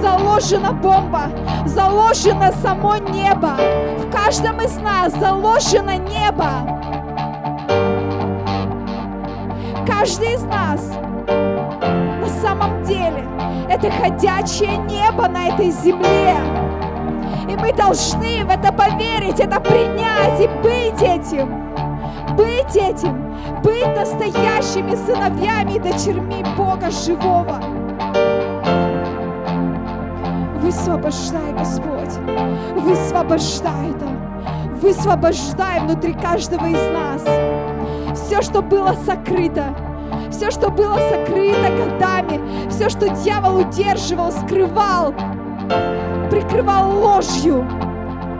заложена 0.00 0.72
бомба, 0.72 1.30
заложено 1.66 2.52
само 2.62 2.96
небо, 2.96 3.56
в 3.98 4.10
каждом 4.12 4.60
из 4.60 4.76
нас 4.76 5.12
заложено 5.14 5.96
небо. 5.96 6.50
Каждый 9.86 10.34
из 10.34 10.42
нас 10.44 10.80
на 12.20 12.28
самом 12.40 12.84
деле 12.84 13.26
это 13.68 13.90
ходячее 13.90 14.76
небо 14.76 15.26
на 15.28 15.48
этой 15.48 15.70
земле. 15.72 16.69
И 17.50 17.56
мы 17.56 17.72
должны 17.72 18.44
в 18.44 18.50
это 18.50 18.72
поверить, 18.72 19.40
это 19.40 19.58
принять 19.58 20.40
и 20.40 20.46
быть 20.62 21.02
этим. 21.02 21.74
Быть 22.36 22.76
этим. 22.76 23.34
Быть 23.64 23.88
настоящими 23.96 24.94
сыновьями 24.94 25.72
и 25.72 25.78
дочерьми 25.80 26.44
Бога 26.56 26.90
живого. 26.92 27.60
Высвобождай, 30.60 31.52
Господь. 31.58 32.14
Высвобождай 32.76 33.90
это. 33.90 34.06
Высвобождай 34.80 35.80
внутри 35.80 36.14
каждого 36.14 36.66
из 36.66 36.92
нас 36.92 37.22
все, 38.14 38.42
что 38.42 38.62
было 38.62 38.94
сокрыто, 39.04 39.74
все, 40.30 40.52
что 40.52 40.70
было 40.70 40.98
сокрыто 41.08 41.68
годами, 41.76 42.40
все, 42.70 42.88
что 42.88 43.08
дьявол 43.08 43.58
удерживал, 43.58 44.30
скрывал, 44.30 45.12
прикрывал 46.30 46.90
ложью. 46.90 47.66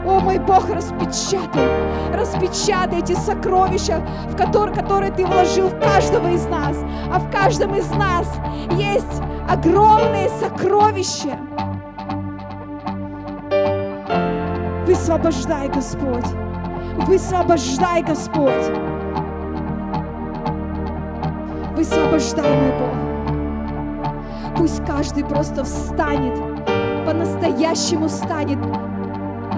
О, 0.05 0.19
мой 0.19 0.39
Бог, 0.39 0.67
распечатай, 0.69 1.67
распечатай 2.13 2.99
эти 2.99 3.13
сокровища, 3.13 4.01
в 4.29 4.35
которые, 4.35 4.75
которые 4.75 5.11
Ты 5.11 5.25
вложил 5.25 5.67
в 5.67 5.79
каждого 5.79 6.27
из 6.29 6.45
нас. 6.47 6.77
А 7.13 7.19
в 7.19 7.29
каждом 7.29 7.75
из 7.75 7.89
нас 7.91 8.27
есть 8.71 9.21
огромные 9.47 10.29
сокровища. 10.39 11.37
Высвобождай, 14.87 15.69
Господь. 15.69 16.25
Высвобождай, 17.05 18.01
Господь. 18.01 18.71
Высвобождай, 21.75 22.49
мой 22.49 22.71
Бог. 22.79 24.57
Пусть 24.57 24.85
каждый 24.85 25.23
просто 25.23 25.63
встанет 25.63 26.50
по-настоящему 27.11 28.07
станет, 28.07 28.57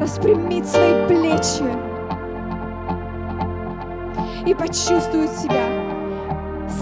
распрямит 0.01 0.65
свои 0.65 1.05
плечи 1.05 1.63
и 4.47 4.55
почувствует 4.55 5.29
себя 5.29 5.61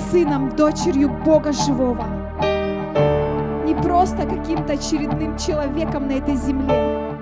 сыном, 0.10 0.56
дочерью 0.56 1.10
Бога 1.26 1.52
живого. 1.52 2.06
Не 3.66 3.76
просто 3.84 4.26
каким-то 4.26 4.72
очередным 4.72 5.38
человеком 5.38 6.08
на 6.08 6.14
этой 6.14 6.38
земле. 6.38 7.18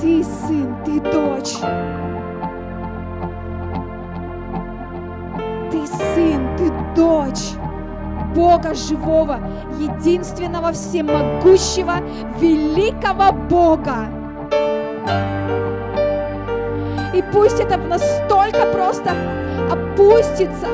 Ты 0.00 0.24
сын, 0.24 0.76
ты 0.84 0.98
дочь. 0.98 1.58
Ты 5.70 5.86
сын, 5.86 6.56
ты 6.56 6.72
дочь. 6.96 7.67
Бога 8.34 8.74
живого, 8.74 9.38
единственного, 9.78 10.72
всемогущего, 10.72 11.94
великого 12.38 13.32
Бога. 13.32 14.06
И 17.14 17.22
пусть 17.32 17.58
это 17.58 17.76
настолько 17.76 18.66
просто 18.72 19.10
опустится 19.70 20.68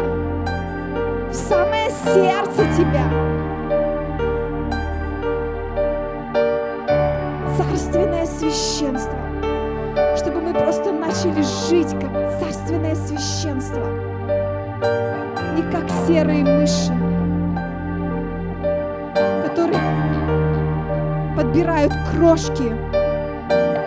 в 1.30 1.34
самое 1.34 1.90
сердце 1.90 2.64
тебя. 2.76 3.04
Царственное 7.56 8.26
священство. 8.26 9.18
Чтобы 10.16 10.40
мы 10.40 10.52
просто 10.52 10.92
начали 10.92 11.42
жить 11.68 11.92
как 12.00 12.40
царственное 12.40 12.94
священство. 12.94 13.84
Не 15.56 15.62
как 15.72 15.88
серые 16.06 16.44
мыши 16.44 17.03
подбирают 21.54 21.92
крошки. 22.12 22.74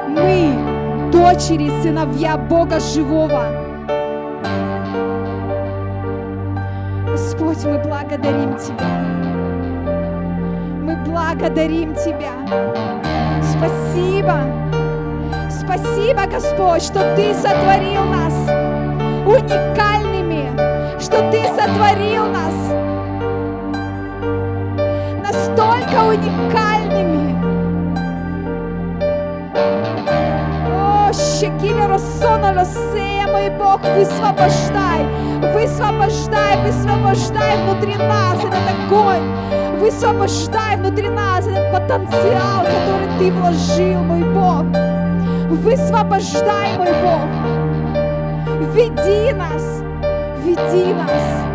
Мы 0.08 1.12
дочери, 1.12 1.70
сыновья 1.82 2.38
Бога 2.38 2.80
живого. 2.80 3.44
Господь, 7.12 7.66
мы 7.66 7.78
благодарим 7.80 8.56
Тебя. 8.56 8.88
Мы 10.82 10.96
благодарим 11.06 11.94
Тебя. 11.96 12.32
Спасибо. 13.42 14.38
Спасибо, 15.50 16.26
Господь, 16.32 16.84
что 16.84 17.16
Ты 17.18 17.34
сотворил 17.34 18.06
нас 18.06 18.34
уникальными, 19.26 20.50
что 21.02 21.30
Ты 21.32 21.44
сотворил 21.50 22.28
нас 22.28 22.54
настолько 25.22 26.06
уникальными, 26.06 27.37
Рассона 32.18 32.52
Лосея, 32.52 33.28
мой 33.28 33.50
Бог, 33.52 33.80
высвобождай, 33.96 35.06
высвобождай, 35.54 36.58
высвобождай 36.66 37.58
внутри 37.64 37.96
нас 37.96 38.40
этот 38.40 38.54
огонь, 38.88 39.22
высвобождай 39.80 40.78
внутри 40.78 41.10
нас 41.10 41.46
этот 41.46 41.72
потенциал, 41.72 42.64
который 42.64 43.08
Ты 43.20 43.32
вложил, 43.32 44.02
мой 44.04 44.24
Бог. 44.24 44.66
Высвобождай, 45.64 46.78
мой 46.78 46.92
Бог. 47.04 47.28
Веди 48.74 49.34
нас, 49.34 49.84
веди 50.44 50.94
нас, 50.94 51.46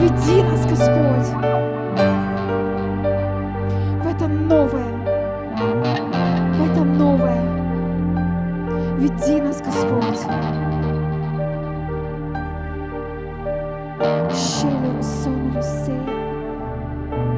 веди 0.00 0.42
нас, 0.44 0.64
Господь, 0.66 1.47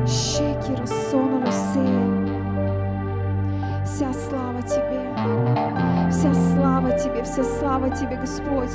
Щеки 0.07 0.75
рассону 0.81 1.40
лусея. 1.44 2.31
Вся 3.85 4.12
слава 4.12 4.62
Тебе. 4.62 5.01
Вся 6.11 6.35
слава 6.35 6.90
Тебе, 6.99 7.23
вся 7.23 7.44
слава 7.44 7.90
Тебе, 7.90 8.16
Господь. 8.16 8.70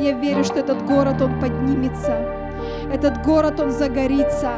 Я 0.00 0.12
верю, 0.12 0.44
что 0.44 0.60
этот 0.60 0.84
город, 0.84 1.22
он 1.22 1.40
поднимется. 1.40 2.16
Этот 2.92 3.24
город, 3.24 3.58
он 3.60 3.70
загорится. 3.70 4.50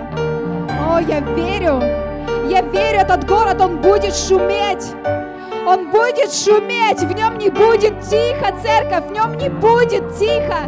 О, 0.90 0.98
я 1.00 1.20
верю. 1.20 1.80
Я 2.48 2.62
верю, 2.62 3.00
этот 3.00 3.26
город, 3.28 3.60
он 3.60 3.80
будет 3.80 4.14
шуметь. 4.14 4.92
Он 5.66 5.90
будет 5.90 6.32
шуметь, 6.32 7.00
в 7.00 7.12
нем 7.12 7.38
не 7.38 7.50
будет 7.50 8.00
тихо, 8.00 8.54
церковь, 8.62 9.08
в 9.08 9.12
нем 9.12 9.36
не 9.36 9.50
будет 9.50 10.16
тихо. 10.16 10.66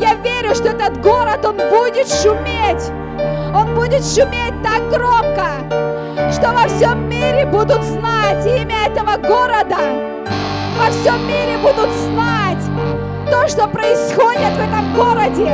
Я 0.00 0.14
верю, 0.14 0.54
что 0.54 0.68
этот 0.68 1.00
город, 1.02 1.44
он 1.44 1.56
будет 1.56 2.08
шуметь. 2.08 2.90
Он 3.52 3.74
будет 3.74 4.04
шуметь 4.04 4.54
так 4.62 4.88
громко, 4.90 5.48
что 6.32 6.52
во 6.52 6.68
всем 6.68 7.08
мире 7.08 7.44
будут 7.46 7.82
знать 7.82 8.46
имя 8.46 8.86
этого 8.86 9.16
города. 9.16 9.78
Во 10.78 10.90
всем 10.90 11.26
мире 11.26 11.58
будут 11.58 11.90
знать 11.90 12.62
то, 13.28 13.48
что 13.48 13.66
происходит 13.66 14.52
в 14.52 14.60
этом 14.60 14.94
городе. 14.94 15.50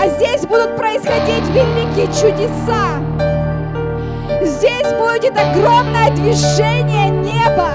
А 0.00 0.08
здесь 0.08 0.46
будут 0.46 0.76
происходить 0.76 1.46
великие 1.48 2.06
чудеса. 2.06 3.00
Здесь 4.40 4.92
будет 4.94 5.38
огромное 5.38 6.10
движение 6.12 7.10
неба. 7.10 7.72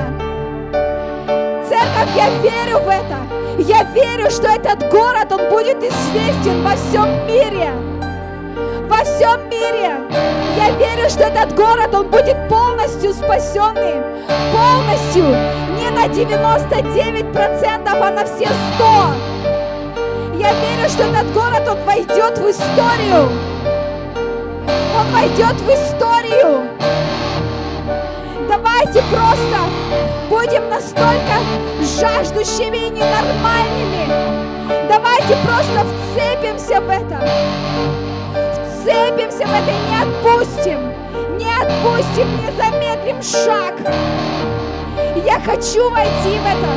Церковь, 1.67 2.15
я 2.15 2.29
верю 2.41 2.79
в 2.79 2.87
это. 2.87 3.24
Я 3.57 3.83
верю, 3.83 4.29
что 4.29 4.47
этот 4.49 4.89
город, 4.91 5.31
он 5.31 5.49
будет 5.49 5.77
известен 5.77 6.61
во 6.61 6.75
всем 6.75 7.25
мире. 7.25 7.71
Во 8.89 8.97
всем 8.97 9.49
мире. 9.49 9.95
Я 10.57 10.71
верю, 10.71 11.09
что 11.09 11.23
этот 11.23 11.55
город, 11.55 11.95
он 11.95 12.09
будет 12.09 12.49
полностью 12.49 13.13
спасенный. 13.13 14.03
Полностью. 14.51 15.23
Не 15.77 15.89
на 15.89 16.05
99%, 16.07 17.87
а 17.87 18.11
на 18.11 18.25
все 18.25 18.45
100%. 18.45 19.35
Я 20.37 20.51
верю, 20.51 20.89
что 20.89 21.03
этот 21.03 21.31
город, 21.33 21.65
он 21.69 21.77
войдет 21.85 22.37
в 22.37 22.49
историю. 22.49 23.29
Он 24.99 25.11
войдет 25.13 25.55
в 25.61 25.69
историю. 25.69 26.67
Давайте 28.49 29.01
просто 29.09 29.57
будем 30.29 30.69
настолько 30.69 31.39
жаждущими 31.99 32.77
и 32.77 32.89
ненормальными. 32.89 34.07
Давайте 34.89 35.35
просто 35.45 35.85
вцепимся 35.85 36.81
в 36.81 36.89
это. 36.89 37.27
Вцепимся 38.65 39.45
в 39.47 39.53
это 39.53 39.71
и 39.71 39.79
не 39.89 39.97
отпустим. 40.01 40.79
Не 41.37 41.47
отпустим, 41.47 42.27
не 42.41 42.51
замедлим 42.57 43.21
шаг. 43.21 43.75
Я 45.25 45.39
хочу 45.39 45.89
войти 45.89 46.37
в 46.39 46.45
это. 46.45 46.69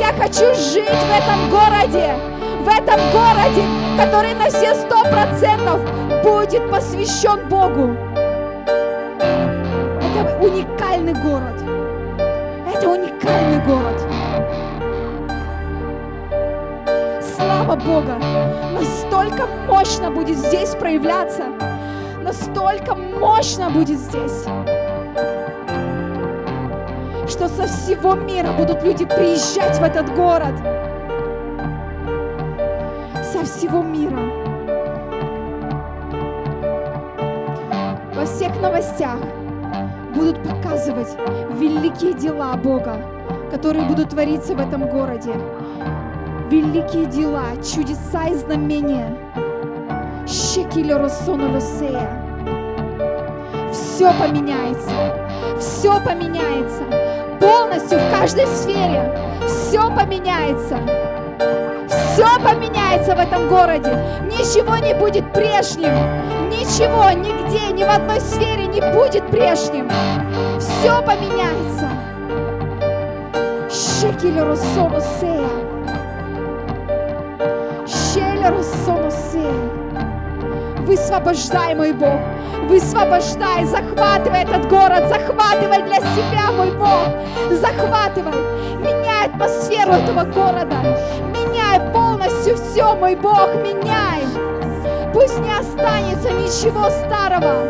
Я 0.00 0.12
хочу 0.12 0.54
жить 0.54 0.88
в 0.88 1.10
этом 1.10 1.48
городе. 1.50 2.14
В 2.60 2.68
этом 2.68 3.00
городе, 3.12 3.62
который 3.96 4.34
на 4.34 4.48
все 4.48 4.74
сто 4.74 5.02
процентов 5.04 5.80
будет 6.24 6.68
посвящен 6.70 7.48
Богу. 7.48 7.96
Это 10.00 10.38
уникальный 10.40 11.14
город. 11.14 11.62
Это 12.74 12.88
уникальный 12.88 13.64
город. 13.64 14.25
Слава 17.66 17.80
Бога! 17.80 18.18
Настолько 18.74 19.48
мощно 19.66 20.12
будет 20.12 20.38
здесь 20.38 20.76
проявляться. 20.76 21.46
Настолько 22.22 22.94
мощно 22.94 23.70
будет 23.70 23.98
здесь 23.98 24.44
что 27.28 27.48
со 27.48 27.66
всего 27.66 28.14
мира 28.14 28.52
будут 28.52 28.84
люди 28.84 29.04
приезжать 29.04 29.78
в 29.80 29.82
этот 29.82 30.14
город. 30.14 30.54
Со 33.24 33.44
всего 33.44 33.82
мира. 33.82 34.20
Во 38.14 38.24
всех 38.26 38.58
новостях 38.62 39.18
будут 40.14 40.40
показывать 40.44 41.16
великие 41.58 42.14
дела 42.14 42.56
Бога, 42.56 42.96
которые 43.50 43.84
будут 43.86 44.10
твориться 44.10 44.54
в 44.54 44.60
этом 44.60 44.88
городе. 44.88 45.34
Великие 46.50 47.06
дела, 47.06 47.56
чудеса 47.56 48.28
и 48.28 48.34
знамения. 48.34 49.16
Все 53.72 54.12
поменяется. 54.12 54.94
Все 55.58 56.00
поменяется. 56.00 56.84
Полностью 57.40 57.98
в 57.98 58.10
каждой 58.12 58.46
сфере. 58.46 59.12
Все 59.46 59.90
поменяется. 59.90 60.78
Все 61.88 62.26
поменяется 62.38 63.16
в 63.16 63.18
этом 63.18 63.48
городе. 63.48 63.98
Ничего 64.26 64.76
не 64.76 64.94
будет 64.94 65.32
прежним. 65.32 65.94
Ничего, 66.48 67.10
нигде, 67.10 67.72
ни 67.72 67.82
в 67.82 67.90
одной 67.90 68.20
сфере 68.20 68.66
не 68.66 68.80
будет 68.92 69.26
прежним. 69.32 69.90
Все 70.60 71.02
поменяется. 71.02 71.90
Шекелеру 73.68 74.56
сомосея. 74.56 75.55
Высвобождай, 80.86 81.74
мой 81.74 81.92
Бог. 81.92 82.20
Высвобождай, 82.68 83.64
захватывай 83.64 84.42
этот 84.42 84.68
город, 84.68 85.08
захватывай 85.08 85.82
для 85.82 85.96
себя, 85.96 86.52
мой 86.56 86.70
Бог. 86.72 87.08
Захватывай. 87.50 88.32
Меняй 88.78 89.26
атмосферу 89.26 89.92
этого 89.92 90.24
города. 90.24 90.76
Меняй 91.34 91.80
полностью 91.92 92.56
все, 92.56 92.94
мой 92.94 93.16
Бог, 93.16 93.54
меняй. 93.56 94.22
Пусть 95.12 95.38
не 95.40 95.50
останется 95.50 96.30
ничего 96.30 96.88
старого. 96.90 97.64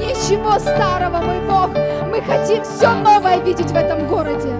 Ничего 0.00 0.58
старого, 0.58 1.18
мой 1.18 1.40
Бог. 1.48 1.70
Мы 2.10 2.20
хотим 2.22 2.64
все 2.64 2.90
новое 2.92 3.38
видеть 3.38 3.70
в 3.70 3.76
этом 3.76 4.08
городе. 4.08 4.52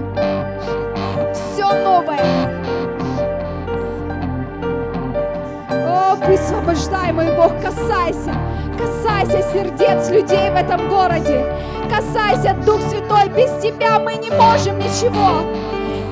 Все 1.35 1.73
новое. 1.83 2.52
Высвобождай, 6.21 7.13
мой 7.13 7.35
Бог, 7.37 7.53
касайся. 7.61 8.35
Касайся 8.79 9.43
сердец 9.53 10.11
людей 10.11 10.51
в 10.51 10.57
этом 10.57 10.89
городе. 10.89 11.45
Касайся, 11.89 12.55
Дух 12.65 12.81
Святой. 12.83 13.29
Без 13.37 13.51
Тебя 13.63 13.99
мы 13.99 14.15
не 14.15 14.31
можем 14.31 14.79
ничего. 14.79 15.43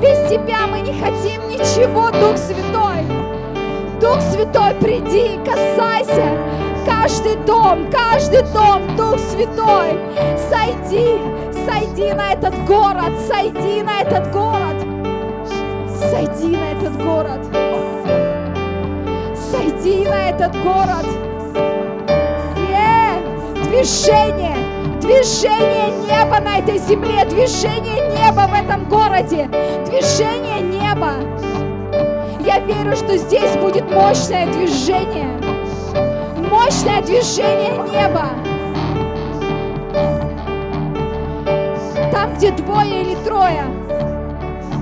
Без 0.01 0.29
Тебя 0.31 0.67
мы 0.67 0.81
не 0.81 0.93
хотим 0.93 1.49
ничего, 1.49 2.11
Дух 2.11 2.37
Святой. 2.37 3.05
Дух 4.01 4.21
Святой, 4.21 4.75
приди, 4.81 5.39
касайся. 5.45 6.39
Каждый 6.87 7.37
дом, 7.45 7.91
каждый 7.91 8.43
дом, 8.53 8.97
Дух 8.97 9.19
Святой, 9.19 9.99
сойди, 10.49 11.19
сойди 11.67 12.13
на 12.15 12.33
этот 12.33 12.55
город, 12.65 13.13
сойди 13.29 13.83
на 13.83 14.01
этот 14.01 14.33
город, 14.33 14.77
сойди 16.11 16.57
на 16.57 16.73
этот 16.73 16.97
город, 17.05 17.41
сойди 19.51 20.07
на 20.07 20.31
этот 20.31 20.53
город. 20.63 21.07
Yeah. 22.71 23.19
Движение, 23.65 24.57
движение 25.01 25.91
неба 26.07 26.41
на 26.41 26.59
этой 26.59 26.79
земле, 26.79 27.25
движение 27.25 28.09
неба 28.11 28.49
в 28.49 28.55
этом 28.55 28.89
городе, 28.89 29.49
движение 29.87 30.61
неба. 30.61 31.15
Я 32.45 32.61
верю, 32.61 32.95
что 32.95 33.17
здесь 33.17 33.57
будет 33.57 33.91
мощное 33.91 34.47
движение. 34.47 35.29
Мощное 36.49 37.03
движение 37.03 37.73
неба. 37.91 38.29
Там, 42.13 42.35
где 42.37 42.51
двое 42.53 43.03
или 43.03 43.15
трое, 43.25 43.65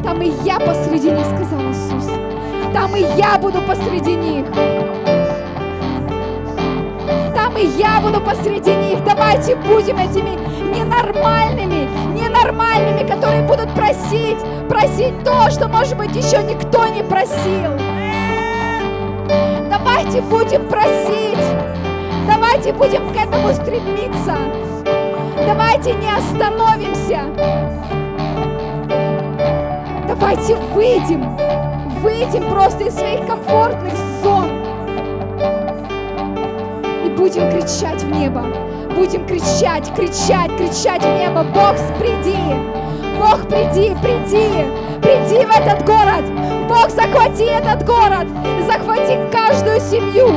там 0.02 0.20
и 0.22 0.28
я 0.44 0.58
посреди 0.60 1.10
них, 1.10 1.26
сказал 1.26 1.60
Иисус. 1.70 2.27
Там 2.72 2.94
и 2.96 3.00
я 3.16 3.38
буду 3.38 3.60
посреди 3.62 4.14
них. 4.14 4.46
Там 7.34 7.56
и 7.56 7.66
я 7.78 8.00
буду 8.00 8.20
посреди 8.20 8.74
них. 8.74 9.02
Давайте 9.04 9.56
будем 9.56 9.96
этими 9.96 10.38
ненормальными, 10.74 11.88
ненормальными, 12.18 13.08
которые 13.08 13.42
будут 13.42 13.70
просить, 13.74 14.38
просить 14.68 15.24
то, 15.24 15.50
что, 15.50 15.68
может 15.68 15.96
быть, 15.96 16.14
еще 16.14 16.42
никто 16.42 16.86
не 16.86 17.02
просил. 17.02 17.72
Давайте 19.70 20.20
будем 20.22 20.68
просить. 20.68 21.38
Давайте 22.26 22.72
будем 22.72 23.08
к 23.12 23.16
этому 23.16 23.48
стремиться. 23.54 24.36
Давайте 25.46 25.94
не 25.94 26.10
остановимся. 26.10 27.20
Давайте 30.06 30.56
выйдем. 30.74 31.67
Выйдем 32.00 32.48
просто 32.48 32.84
из 32.84 32.94
своих 32.94 33.26
комфортных 33.26 33.92
зон. 34.22 34.48
И 37.04 37.10
будем 37.16 37.50
кричать 37.50 38.02
в 38.02 38.10
небо. 38.10 38.44
Будем 38.94 39.26
кричать, 39.26 39.92
кричать, 39.96 40.56
кричать 40.56 41.02
в 41.02 41.18
небо. 41.18 41.44
Бог, 41.54 41.74
приди. 41.98 42.36
Бог, 43.18 43.48
приди, 43.48 43.96
приди. 44.00 44.64
Приди 45.02 45.44
в 45.44 45.50
этот 45.50 45.84
город. 45.84 46.24
Бог, 46.68 46.90
захвати 46.90 47.44
этот 47.44 47.84
город. 47.84 48.28
Захвати 48.64 49.18
каждую 49.32 49.80
семью. 49.80 50.28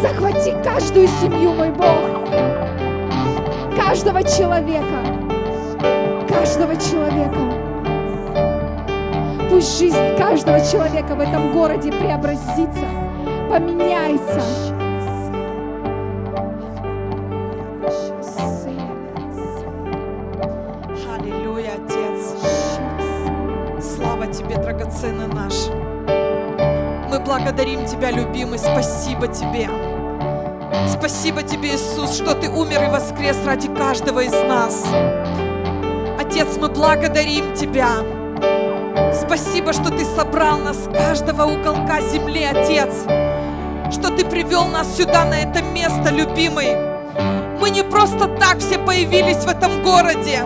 Захвати 0.00 0.54
каждую 0.62 1.08
семью, 1.08 1.54
мой 1.54 1.70
Бог. 1.70 1.88
Каждого 3.76 4.22
человека. 4.22 5.02
Каждого 6.28 6.76
человека. 6.76 7.47
Пусть 9.50 9.78
жизнь 9.78 10.16
каждого 10.16 10.60
человека 10.60 11.14
в 11.14 11.20
этом 11.20 11.52
городе 11.52 11.90
преобразится, 11.90 12.86
поменяется. 13.50 14.42
Аллилуйя, 21.16 21.72
Отец. 21.72 22.34
Слава 23.80 24.26
Тебе, 24.26 24.56
драгоценный 24.56 25.26
наш. 25.28 25.68
Мы 27.10 27.18
благодарим 27.20 27.86
Тебя, 27.86 28.10
любимый. 28.10 28.58
Спасибо 28.58 29.28
Тебе. 29.28 29.68
Спасибо 30.88 31.42
Тебе, 31.42 31.74
Иисус, 31.74 32.14
что 32.14 32.34
Ты 32.34 32.50
умер 32.50 32.84
и 32.84 32.90
воскрес 32.90 33.38
ради 33.46 33.68
каждого 33.74 34.20
из 34.20 34.32
нас. 34.32 34.84
Отец, 36.20 36.56
мы 36.60 36.68
благодарим 36.68 37.54
Тебя. 37.54 38.17
Спасибо, 39.20 39.72
что 39.72 39.90
Ты 39.90 40.04
собрал 40.04 40.58
нас 40.58 40.84
с 40.84 40.88
каждого 40.88 41.42
уголка 41.44 42.00
земли, 42.00 42.44
Отец. 42.44 43.04
Что 43.92 44.10
Ты 44.10 44.24
привел 44.24 44.66
нас 44.66 44.96
сюда, 44.96 45.24
на 45.24 45.40
это 45.40 45.60
место, 45.62 46.10
любимый. 46.10 46.76
Мы 47.60 47.70
не 47.70 47.82
просто 47.82 48.28
так 48.28 48.58
все 48.60 48.78
появились 48.78 49.38
в 49.38 49.48
этом 49.48 49.82
городе, 49.82 50.44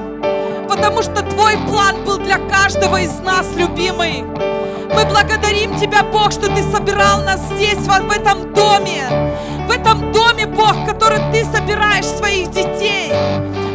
потому 0.69 1.03
что 1.03 1.23
Твой 1.23 1.57
план 1.69 2.05
был 2.05 2.19
для 2.19 2.39
каждого 2.39 3.01
из 3.01 3.19
нас, 3.21 3.47
любимый. 3.57 4.23
Мы 4.23 5.05
благодарим 5.07 5.79
Тебя, 5.79 6.03
Бог, 6.03 6.33
что 6.33 6.47
Ты 6.47 6.63
собирал 6.63 7.23
нас 7.25 7.41
здесь, 7.55 7.79
в 7.79 8.11
этом 8.11 8.55
доме. 8.55 9.05
В 9.67 9.71
этом 9.71 10.13
доме, 10.13 10.47
Бог, 10.47 10.87
который 10.87 11.21
Ты 11.31 11.45
собираешь 11.45 12.07
своих 12.07 12.51
детей. 12.51 13.13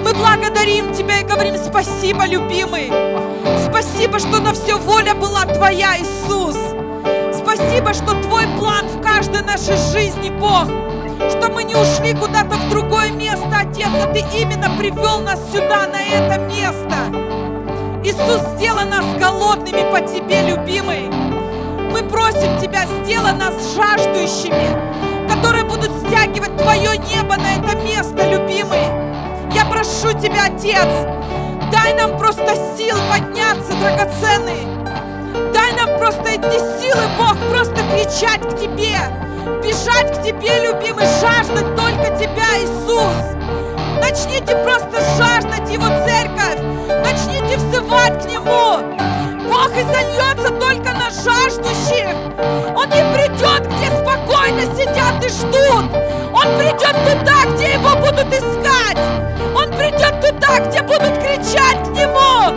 Мы 0.03 0.13
благодарим 0.13 0.93
Тебя 0.93 1.19
и 1.19 1.23
говорим 1.23 1.55
спасибо, 1.57 2.25
любимый. 2.25 2.91
Спасибо, 3.79 4.17
что 4.17 4.39
на 4.39 4.53
все 4.55 4.75
воля 4.75 5.13
была 5.13 5.45
Твоя, 5.45 5.99
Иисус. 5.99 6.57
Спасибо, 7.31 7.93
что 7.93 8.19
Твой 8.23 8.47
план 8.57 8.87
в 8.87 9.03
каждой 9.03 9.43
нашей 9.43 9.77
жизни, 9.93 10.31
Бог. 10.31 10.65
Что 11.29 11.51
мы 11.51 11.63
не 11.63 11.75
ушли 11.75 12.15
куда-то 12.15 12.55
в 12.55 12.69
другое 12.71 13.11
место, 13.11 13.47
Отец, 13.55 13.89
а 14.03 14.07
Ты 14.11 14.25
именно 14.35 14.75
привел 14.79 15.19
нас 15.19 15.39
сюда, 15.51 15.85
на 15.85 16.01
это 16.01 16.39
место. 16.45 16.95
Иисус, 18.03 18.41
сделай 18.55 18.85
нас 18.85 19.05
голодными 19.19 19.83
по 19.91 20.01
Тебе, 20.01 20.41
любимый. 20.41 21.09
Мы 21.91 22.01
просим 22.01 22.59
Тебя, 22.59 22.83
сделай 23.03 23.33
нас 23.33 23.53
жаждущими, 23.75 25.29
которые 25.31 25.65
будут 25.65 25.91
стягивать 26.07 26.57
Твое 26.57 26.97
небо 26.97 27.35
на 27.35 27.53
это 27.53 27.77
место, 27.83 28.27
любимый. 28.27 28.81
Я 29.53 29.65
прошу 29.65 30.19
Тебя, 30.19 30.45
Отец, 30.45 30.87
дай 31.71 31.93
нам 31.93 32.17
просто 32.17 32.55
сил 32.77 32.95
подняться, 33.09 33.73
драгоценный. 33.81 34.67
Дай 35.53 35.73
нам 35.73 35.97
просто 35.97 36.29
эти 36.29 36.59
силы, 36.79 37.03
Бог, 37.17 37.35
просто 37.49 37.75
кричать 37.93 38.41
к 38.41 38.57
Тебе, 38.57 38.97
бежать 39.63 40.17
к 40.17 40.23
Тебе, 40.23 40.67
любимый, 40.67 41.05
жаждать 41.21 41.75
только 41.75 42.15
Тебя, 42.17 42.57
Иисус. 42.59 43.37
Начните 44.01 44.55
просто 44.63 45.01
жаждать 45.17 45.69
Его 45.69 45.87
церковь. 46.05 46.59
Начните 47.03 47.57
взывать 47.57 48.23
к 48.23 48.29
Нему. 48.29 48.97
Бог 49.49 49.71
и 49.77 49.83
зальется 49.83 50.49
только 50.59 50.93
на 50.93 51.09
жаждущих. 51.09 52.07
Он 52.75 52.89
не 52.89 53.03
придет, 53.13 53.67
где 53.67 53.87
спокойно 53.97 54.61
сидят 54.75 55.23
и 55.23 55.29
ждут. 55.29 55.91
Он 56.33 56.57
придет 56.57 56.95
туда, 57.05 57.45
где 57.53 57.73
его 57.73 57.95
будут 57.95 58.33
искать. 58.33 58.97
Туда, 60.21 60.59
где 60.59 60.81
будут 60.81 61.17
кричать 61.19 61.83
к 61.83 61.91
Нему. 61.91 62.51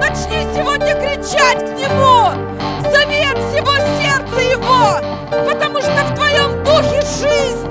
Начни 0.00 0.46
сегодня 0.54 0.94
кричать 0.94 1.58
к 1.58 1.70
Нему. 1.76 2.30
Зови 2.90 3.24
от 3.24 3.38
всего 3.38 3.74
сердца 3.98 4.40
Его. 4.40 5.00
Потому 5.30 5.80
что 5.80 6.04
в 6.04 6.14
твоем 6.14 6.62
духе 6.62 7.00
жизнь. 7.02 7.68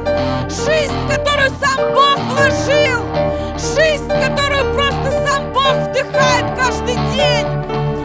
Жизнь, 0.50 0.94
которую 1.10 1.50
сам 1.62 1.94
Бог 1.94 2.18
вложил. 2.30 3.06
Жизнь, 3.56 4.10
которую 4.10 4.74
просто 4.74 5.12
сам 5.26 5.54
Бог 5.54 5.76
вдыхает 5.76 6.46
каждый 6.58 6.96
день. 7.16 7.48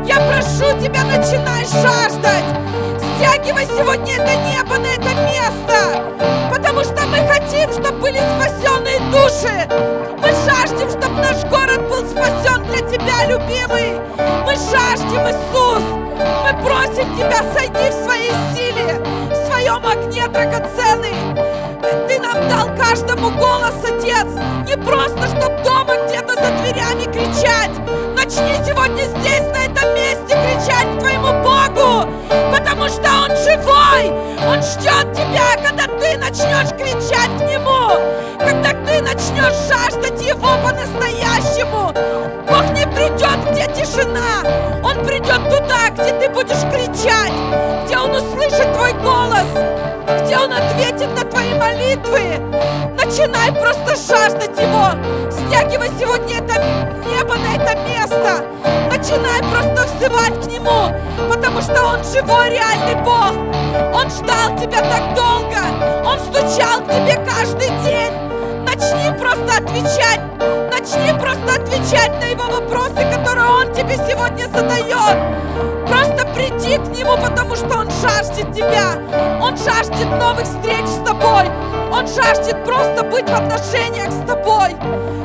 Я 0.07 0.17
прошу 0.21 0.79
тебя, 0.81 1.03
начинай 1.05 1.65
жаждать. 1.65 2.45
Стягивай 3.17 3.67
сегодня 3.67 4.15
это 4.15 4.35
небо 4.49 4.79
на 4.79 4.87
это 4.87 5.13
место. 5.27 6.05
Потому 6.51 6.85
что 6.85 7.07
мы 7.07 7.19
хотим, 7.27 7.73
чтобы 7.73 7.99
были 7.99 8.19
спасенные 8.19 8.76
души. 9.11 9.69
Мы 10.19 10.29
жаждем, 10.45 10.89
чтобы 10.91 11.21
наш 11.21 11.45
город 11.45 11.81
был 11.89 12.05
спасен 12.09 12.65
для 12.65 12.81
тебя, 12.81 13.27
любимый. 13.27 14.01
Мы 14.45 14.55
жаждем, 14.55 15.27
Иисус. 15.27 15.83
Мы 16.45 16.63
просим 16.65 17.17
тебя, 17.17 17.43
сойди 17.55 17.91
в 17.91 18.05
своей 18.05 18.33
силе, 18.55 19.01
в 19.31 19.47
своем 19.47 19.87
огне 19.87 20.27
драгоценный. 20.29 21.15
Ты 22.09 22.19
нам 22.21 22.49
дал 22.49 22.75
каждому 22.77 23.31
голос, 23.31 23.75
Отец, 23.85 24.27
не 24.67 24.77
просто, 24.83 25.27
чтобы 25.29 25.63
дома 25.63 25.95
где-то 26.07 26.35
за 26.35 26.51
дверями 26.63 27.05
кричать. 27.05 27.71
Начни 28.17 28.65
сегодня 28.65 29.05
здесь, 29.05 29.47
на 29.53 29.67
этом 29.67 29.95
месте, 29.95 30.35
кричать 30.35 30.97
к 30.97 31.01
твоему 31.01 31.33
Богу, 31.43 32.11
потому 32.51 32.89
что 32.89 33.09
Он 33.25 33.37
живой. 33.37 34.11
Он 34.49 34.63
ждет 34.63 35.13
тебя, 35.13 35.57
когда 35.63 35.87
ты 35.87 36.17
начнешь 36.19 36.71
кричать 36.71 37.31
к 37.39 37.51
Нему, 37.51 38.01
начнешь 39.17 39.55
жаждать 39.69 40.21
Его 40.23 40.57
по-настоящему. 40.63 41.93
Бог 42.49 42.65
не 42.73 42.87
придет, 42.87 43.39
где 43.51 43.67
тишина. 43.73 44.43
Он 44.85 45.05
придет 45.05 45.43
туда, 45.49 45.89
где 45.91 46.13
ты 46.21 46.29
будешь 46.29 46.61
кричать, 46.71 47.33
где 47.85 47.97
Он 47.97 48.11
услышит 48.11 48.73
твой 48.75 48.93
голос, 48.95 49.47
где 50.23 50.37
Он 50.37 50.53
ответит 50.53 51.09
на 51.17 51.29
твои 51.29 51.55
молитвы. 51.55 52.39
Начинай 52.95 53.53
просто 53.53 53.97
жаждать 53.97 54.59
Его. 54.59 54.91
Стягивай 55.31 55.91
сегодня 55.99 56.39
это 56.39 56.63
небо 57.07 57.37
на 57.37 57.57
это 57.57 57.79
место. 57.81 58.45
Начинай 58.91 59.41
просто 59.51 59.87
взывать 59.95 60.45
к 60.45 60.47
Нему, 60.47 60.93
потому 61.29 61.63
что 61.63 61.83
Он 61.85 62.05
живой, 62.05 62.51
реальный 62.51 62.97
Бог. 63.03 63.33
Он 63.95 64.11
ждал 64.11 64.59
тебя 64.59 64.81
так 64.81 65.15
долго. 65.15 66.05
Он 66.05 66.19
стучал 66.19 66.81
к 66.81 66.87
тебе 66.87 67.15
каждый 67.25 67.69
день. 67.83 68.26
Отвечать. 69.67 70.21
Начни 70.71 71.19
просто 71.19 71.61
отвечать 71.61 72.13
на 72.21 72.27
Его 72.27 72.45
вопросы, 72.45 73.05
которые 73.13 73.47
Он 73.47 73.73
тебе 73.75 73.97
сегодня 73.97 74.47
задает. 74.47 75.17
Просто 75.89 76.25
приди 76.35 76.77
к 76.79 76.87
Нему, 76.97 77.17
потому 77.17 77.57
что 77.57 77.79
Он 77.79 77.91
жаждет 77.91 78.53
тебя. 78.55 78.95
Он 79.43 79.57
жаждет 79.57 80.09
новых 80.21 80.45
встреч 80.45 80.87
с 80.87 81.05
тобой. 81.05 81.51
Он 81.93 82.07
жаждет 82.07 82.65
просто 82.65 83.03
быть 83.03 83.29
в 83.29 83.35
отношениях 83.35 84.13
с 84.13 84.27
тобой, 84.27 84.77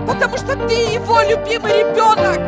потому 0.07 0.37
что 0.37 0.55
ты 0.67 0.73
Его 0.73 1.21
любимый 1.21 1.83
ребенок. 1.83 2.39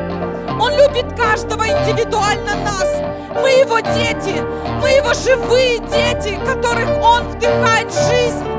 Он 0.60 0.71
любит 0.73 1.15
каждого 1.15 1.63
индивидуально 1.67 2.56
нас. 2.65 2.88
Мы 3.36 3.49
Его 3.49 3.79
дети, 3.79 4.41
мы 4.82 4.89
Его 4.89 5.13
живые 5.13 5.77
дети, 5.77 6.39
которых 6.43 6.89
Он 7.03 7.27
вдыхает 7.27 7.93
жизнь, 7.93 8.52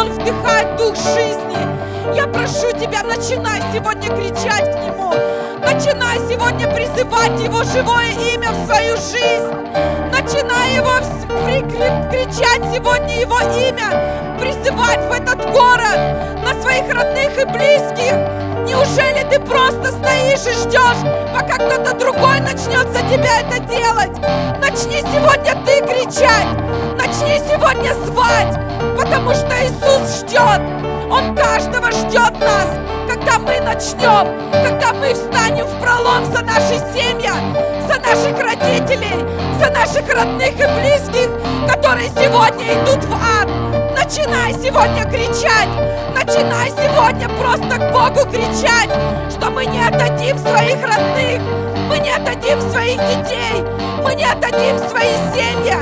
Он 0.00 0.08
вдыхает 0.12 0.76
дух 0.76 0.96
жизни. 0.96 1.58
Я 2.16 2.26
прошу 2.26 2.72
тебя, 2.72 3.02
начинай 3.02 3.60
сегодня 3.70 4.08
кричать 4.08 4.72
к 4.72 4.82
Нему. 4.82 5.12
Начинай 5.60 6.18
сегодня 6.26 6.66
призывать 6.68 7.38
Его 7.38 7.62
живое 7.64 8.08
имя 8.34 8.50
в 8.50 8.64
свою 8.64 8.96
жизнь. 8.96 9.52
Начинай 10.10 10.76
Его 10.76 10.90
кричать 12.10 12.62
сегодня 12.74 13.20
Его 13.20 13.40
имя, 13.40 14.38
призывать 14.40 15.00
в 15.06 15.12
этот 15.12 15.52
город, 15.52 15.98
на 16.46 16.58
своих 16.62 16.88
родных 16.94 17.38
и 17.38 17.44
близких. 17.44 18.14
Неужели 18.66 19.22
ты 19.28 19.38
просто 19.40 19.92
стоишь 19.92 20.46
и 20.46 20.58
ждешь, 20.62 21.34
пока 21.34 21.56
кто-то 21.56 21.94
другой 21.98 22.40
начнет 22.40 22.88
за 22.88 23.00
тебя 23.00 23.40
это 23.40 23.58
делать? 23.64 24.18
Начни 24.60 25.02
сегодня 25.12 25.54
ты 25.66 25.82
кричать, 25.82 26.46
начни 27.10 27.38
сегодня 27.38 27.92
звать, 28.04 28.56
потому 28.96 29.32
что 29.32 29.50
Иисус 29.64 30.20
ждет. 30.20 30.60
Он 31.10 31.34
каждого 31.34 31.90
ждет 31.90 32.38
нас, 32.38 32.68
когда 33.08 33.38
мы 33.38 33.60
начнем, 33.60 34.28
когда 34.52 34.92
мы 34.92 35.12
встанем 35.12 35.64
в 35.64 35.80
пролом 35.80 36.24
за 36.26 36.42
наши 36.42 36.78
семьи, 36.94 37.30
за 37.88 37.98
наших 38.00 38.38
родителей, 38.38 39.24
за 39.58 39.70
наших 39.72 40.08
родных 40.08 40.52
и 40.52 40.66
близких, 40.80 41.30
которые 41.68 42.10
сегодня 42.10 42.74
идут 42.74 43.04
в 43.04 43.12
ад. 43.12 43.48
Начинай 43.96 44.52
сегодня 44.54 45.04
кричать, 45.04 45.68
начинай 46.14 46.70
сегодня 46.70 47.28
просто 47.28 47.76
к 47.76 47.92
Богу 47.92 48.30
кричать, 48.30 48.90
что 49.30 49.50
мы 49.50 49.66
не 49.66 49.84
отдадим 49.84 50.38
своих 50.38 50.80
родных, 50.82 51.40
мы 51.90 51.98
не 51.98 52.10
отдадим 52.10 52.60
своих 52.70 52.98
детей, 52.98 53.64
мы 54.04 54.14
не 54.14 54.24
отдадим 54.24 54.78
свои 54.88 55.12
семьи, 55.34 55.74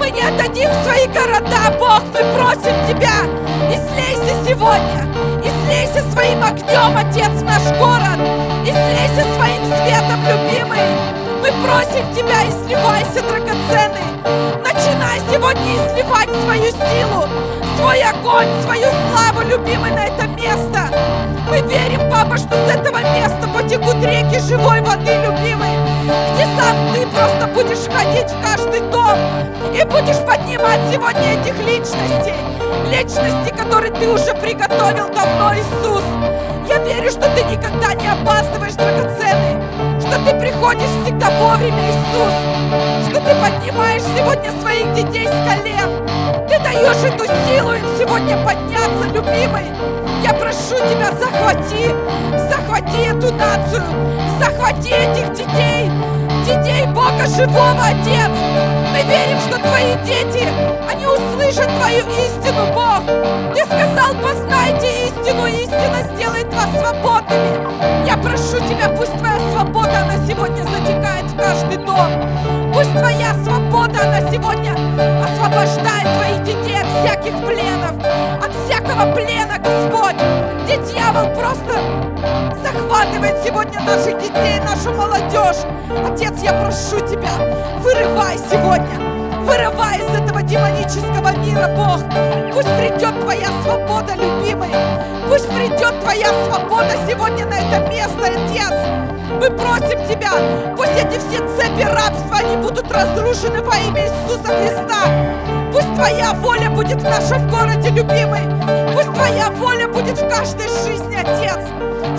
мы 0.00 0.10
не 0.10 0.20
отдадим 0.20 0.68
свои 0.82 1.06
города, 1.06 1.70
Бог, 1.78 2.02
мы 2.12 2.24
просим 2.34 2.74
Тебя, 2.88 3.22
и 3.70 3.76
слейся 3.86 4.34
сегодня, 4.44 5.06
и 5.44 5.48
слейся 5.64 6.10
своим 6.10 6.42
огнем, 6.42 6.96
Отец, 6.96 7.40
наш 7.42 7.62
город, 7.78 8.18
и 8.64 8.72
слейся 8.72 9.24
своим 9.36 9.64
светом, 9.64 10.20
любимый. 10.26 10.80
Мы 11.40 11.52
просим 11.62 12.04
Тебя, 12.12 12.42
и 12.42 12.50
сливайся, 12.50 13.22
драгоценный. 13.22 14.10
Начинай 14.60 15.20
сегодня 15.30 15.76
изливать 15.76 16.30
свою 16.42 16.70
силу, 16.72 17.28
свой 17.84 18.02
огонь, 18.02 18.48
свою 18.62 18.86
славу, 18.86 19.46
любимый, 19.46 19.90
на 19.90 20.06
это 20.06 20.26
место. 20.28 20.88
Мы 21.50 21.60
верим, 21.68 22.00
Папа, 22.10 22.38
что 22.38 22.54
с 22.54 22.74
этого 22.74 22.98
места 22.98 23.46
потекут 23.52 23.96
реки 24.02 24.38
живой 24.38 24.80
воды, 24.80 25.14
любимый, 25.16 25.68
где 26.32 26.46
сам 26.56 26.74
Ты 26.94 27.06
просто 27.08 27.46
будешь 27.52 27.84
ходить 27.92 28.30
в 28.30 28.42
каждый 28.42 28.80
дом 28.90 29.18
и 29.74 29.84
будешь 29.84 30.16
поднимать 30.24 30.80
сегодня 30.90 31.34
этих 31.34 31.58
личностей, 31.58 32.34
личности, 32.90 33.54
которые 33.54 33.92
Ты 33.92 34.08
уже 34.08 34.32
приготовил 34.34 35.12
давно, 35.12 35.52
Иисус. 35.54 36.04
Я 36.66 36.78
верю, 36.78 37.10
что 37.10 37.28
Ты 37.36 37.42
никогда 37.44 37.92
не 37.92 38.08
опаздываешь, 38.08 38.74
драгоценный, 38.74 39.60
что 40.00 40.18
Ты 40.24 40.40
приходишь 40.40 41.04
всегда 41.04 41.28
вовремя, 41.38 41.82
Иисус, 41.90 43.10
что 43.10 43.20
Ты 43.20 43.34
поднимаешь 43.34 44.02
сегодня 44.16 44.50
своих 44.62 44.94
детей 44.94 45.26
с 45.26 45.48
колен. 45.48 46.03
Ты 46.54 46.60
даешь 46.60 47.02
эту 47.04 47.24
силу 47.24 47.72
им 47.72 47.84
сегодня 47.98 48.36
подняться, 48.44 49.08
любимый. 49.12 49.64
Я 50.22 50.32
прошу 50.32 50.76
Тебя, 50.88 51.10
захвати, 51.10 51.92
захвати 52.48 53.08
эту 53.08 53.34
нацию, 53.34 53.82
захвати 54.38 54.90
этих 54.90 55.32
детей, 55.32 55.90
детей 56.46 56.86
Бога 56.86 57.26
живого, 57.26 57.82
Отец. 57.82 58.30
Мы 58.92 59.02
верим, 59.02 59.40
что 59.40 59.58
Твои 59.58 59.94
дети, 60.04 60.46
они 60.88 61.04
услышат 61.06 61.66
Твою 61.76 62.04
истину, 62.10 62.72
Бог. 62.72 63.02
Ты 63.52 63.64
сказал, 63.64 64.14
познайте 64.22 65.06
истину, 65.06 65.46
истина 65.46 66.04
сделает 66.14 66.54
вас 66.54 66.68
свободными. 66.78 68.06
Я 68.06 68.16
прошу 68.16 68.60
Тебя, 68.68 68.90
пусть 68.90 69.18
Твоя 69.18 69.40
свобода, 69.52 70.02
она 70.02 70.24
сегодня 70.24 70.62
затекает 70.62 71.13
каждый 71.36 71.78
дом. 71.78 72.10
Пусть 72.72 72.92
Твоя 72.92 73.34
свобода, 73.44 74.00
она 74.02 74.20
сегодня 74.30 74.72
освобождает 75.22 76.08
Твоих 76.16 76.42
детей 76.44 76.76
от 76.80 76.86
всяких 76.86 77.34
пленов, 77.46 77.92
от 78.42 78.52
всякого 78.64 79.12
плена, 79.14 79.58
Господь, 79.58 80.16
где 80.64 80.76
дьявол 80.92 81.28
просто 81.34 81.78
захватывает 82.62 83.36
сегодня 83.44 83.80
наших 83.80 84.18
детей, 84.18 84.60
нашу 84.60 84.92
молодежь. 84.92 85.64
Отец, 86.06 86.42
я 86.42 86.52
прошу 86.52 87.00
Тебя, 87.06 87.32
вырывай 87.80 88.36
сегодня, 88.50 89.23
вырывай 89.44 89.98
из 89.98 90.20
этого 90.20 90.42
демонического 90.42 91.36
мира, 91.38 91.68
Бог. 91.76 92.00
Пусть 92.52 92.68
придет 92.78 93.20
Твоя 93.20 93.48
свобода, 93.62 94.14
любимый. 94.14 94.70
Пусть 95.28 95.48
придет 95.48 96.00
Твоя 96.00 96.28
свобода 96.46 96.92
сегодня 97.08 97.46
на 97.46 97.54
это 97.54 97.88
место, 97.88 98.24
Отец. 98.24 98.72
Мы 99.40 99.50
просим 99.50 99.98
Тебя, 100.08 100.32
пусть 100.76 100.92
эти 100.92 101.18
все 101.18 101.38
цепи 101.56 101.82
рабства, 101.82 102.38
они 102.38 102.56
будут 102.56 102.90
разрушены 102.90 103.62
во 103.62 103.76
имя 103.76 104.04
Иисуса 104.04 104.48
Христа. 104.48 105.08
Пусть 105.72 105.94
Твоя 105.94 106.32
воля 106.34 106.70
будет 106.70 107.00
в 107.00 107.04
нашем 107.04 107.48
городе, 107.50 107.90
любимый. 107.90 108.42
Пусть 108.94 109.12
Твоя 109.12 109.50
воля 109.50 109.88
будет 109.88 110.18
в 110.18 110.28
каждой 110.28 110.68
жизни, 110.68 111.16
Отец. 111.16 111.58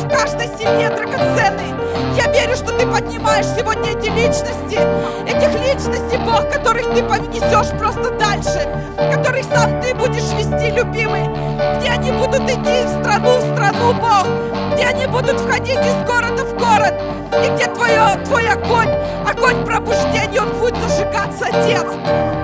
В 0.03 0.09
каждой 0.09 0.47
семье 0.57 0.89
драгоценный. 0.89 1.84
Я 2.16 2.32
верю, 2.32 2.56
что 2.56 2.72
Ты 2.78 2.86
поднимаешь 2.88 3.46
сегодня 3.58 3.91
эти 3.91 4.10
личности, 4.10 4.80
этих 5.28 5.54
личностей, 5.60 6.18
Бог, 6.18 6.50
которых 6.52 6.93
Ты 6.93 7.04
повнесешь 7.04 7.78
просто 7.78 8.12
дальше, 8.12 8.68
которых 9.14 9.46
сам 9.46 9.82
Ты 9.82 9.93
будешь 9.96 10.32
вести, 10.34 10.72
любимый, 10.72 11.28
где 11.80 11.89
они 11.89 12.12
будут 12.12 12.41
идти 12.41 12.86
в 12.86 13.02
страну, 13.02 13.38
в 13.38 13.54
страну, 13.54 13.93
Бог, 13.93 14.28
где 14.74 14.86
они 14.86 15.08
будут 15.08 15.39
входить 15.39 15.80
из 15.80 16.08
города 16.08 16.43
в 16.43 16.58
город, 16.58 16.93
и 17.43 17.50
где 17.56 17.66
твое, 17.68 18.18
твой 18.26 18.48
огонь, 18.48 18.89
огонь 19.28 19.66
пробуждения, 19.66 20.41
он 20.41 20.50
будет 20.60 20.76
зажигаться, 20.78 21.46
Отец, 21.46 21.86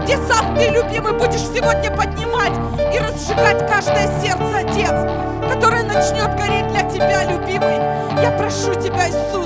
где 0.04 0.18
сам 0.28 0.56
Ты, 0.58 0.68
любимый, 0.70 1.14
будешь 1.14 1.42
сегодня 1.42 1.92
поднимать 1.96 2.54
и 2.94 3.00
разжигать 3.00 3.68
каждое 3.70 4.08
сердце, 4.22 4.58
Отец, 4.60 5.52
которое 5.52 5.84
начнет 5.84 6.36
гореть 6.36 6.68
для 6.70 6.84
Тебя, 6.90 7.24
любимый. 7.24 7.80
Я 8.22 8.32
прошу 8.38 8.74
Тебя, 8.76 9.10
Иисус, 9.10 9.41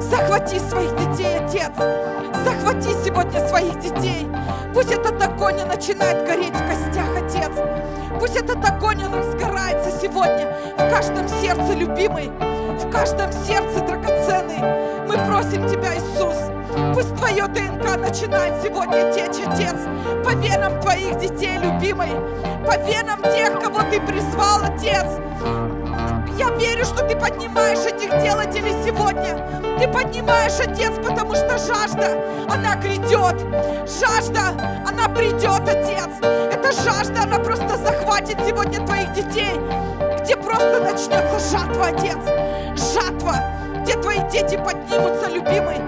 захвати 0.00 0.60
своих 0.60 0.94
детей, 0.96 1.36
Отец, 1.36 1.72
захвати 2.44 2.90
сегодня 3.04 3.48
своих 3.48 3.78
детей. 3.78 4.28
Пусть 4.74 4.92
этот 4.92 5.22
огонь 5.22 5.56
начинает 5.66 6.26
гореть 6.26 6.54
в 6.54 6.68
костях, 6.68 7.08
Отец. 7.16 7.50
Пусть 8.20 8.36
этот 8.36 8.64
огонь, 8.64 9.04
он 9.04 9.14
разгорается 9.14 9.90
сегодня 10.00 10.52
в 10.74 10.90
каждом 10.90 11.28
сердце, 11.28 11.74
любимый, 11.74 12.30
в 12.78 12.90
каждом 12.90 13.32
сердце, 13.32 13.80
драгоценный. 13.80 14.58
Мы 15.06 15.16
просим 15.26 15.68
Тебя, 15.68 15.94
Иисус, 15.94 16.36
пусть 16.94 17.14
Твое 17.16 17.46
ДНК 17.48 17.96
начинает 17.96 18.62
сегодня 18.62 19.12
течь, 19.12 19.46
Отец, 19.46 19.76
по 20.24 20.30
венам 20.30 20.80
Твоих 20.80 21.18
детей, 21.18 21.58
любимый, 21.58 22.10
по 22.66 22.76
венам 22.76 23.22
тех, 23.22 23.60
кого 23.60 23.80
Ты 23.90 24.00
призвал, 24.00 24.62
Отец. 24.64 25.06
Я 26.38 26.50
верю, 26.50 26.84
что 26.84 27.04
Ты 27.04 27.16
поднимаешь 27.16 27.80
этих 27.80 28.10
делателей 28.22 28.72
сегодня. 28.84 29.36
Ты 29.80 29.88
поднимаешь, 29.88 30.52
Отец, 30.60 30.92
потому 31.04 31.34
что 31.34 31.58
жажда, 31.58 32.16
она 32.48 32.76
грядет. 32.76 33.40
Жажда, 33.88 34.54
она 34.86 35.08
придет, 35.08 35.68
Отец. 35.68 36.10
Эта 36.22 36.70
жажда, 36.70 37.24
она 37.24 37.40
просто 37.40 37.76
захватит 37.78 38.38
сегодня 38.46 38.86
Твоих 38.86 39.12
детей, 39.14 39.58
где 40.22 40.36
просто 40.36 40.80
начнется 40.80 41.40
жатва, 41.50 41.88
Отец. 41.88 42.18
Жатва, 42.94 43.34
где 43.82 43.94
Твои 43.94 44.20
дети 44.30 44.56
поднимутся, 44.56 45.28
любимый. 45.28 45.78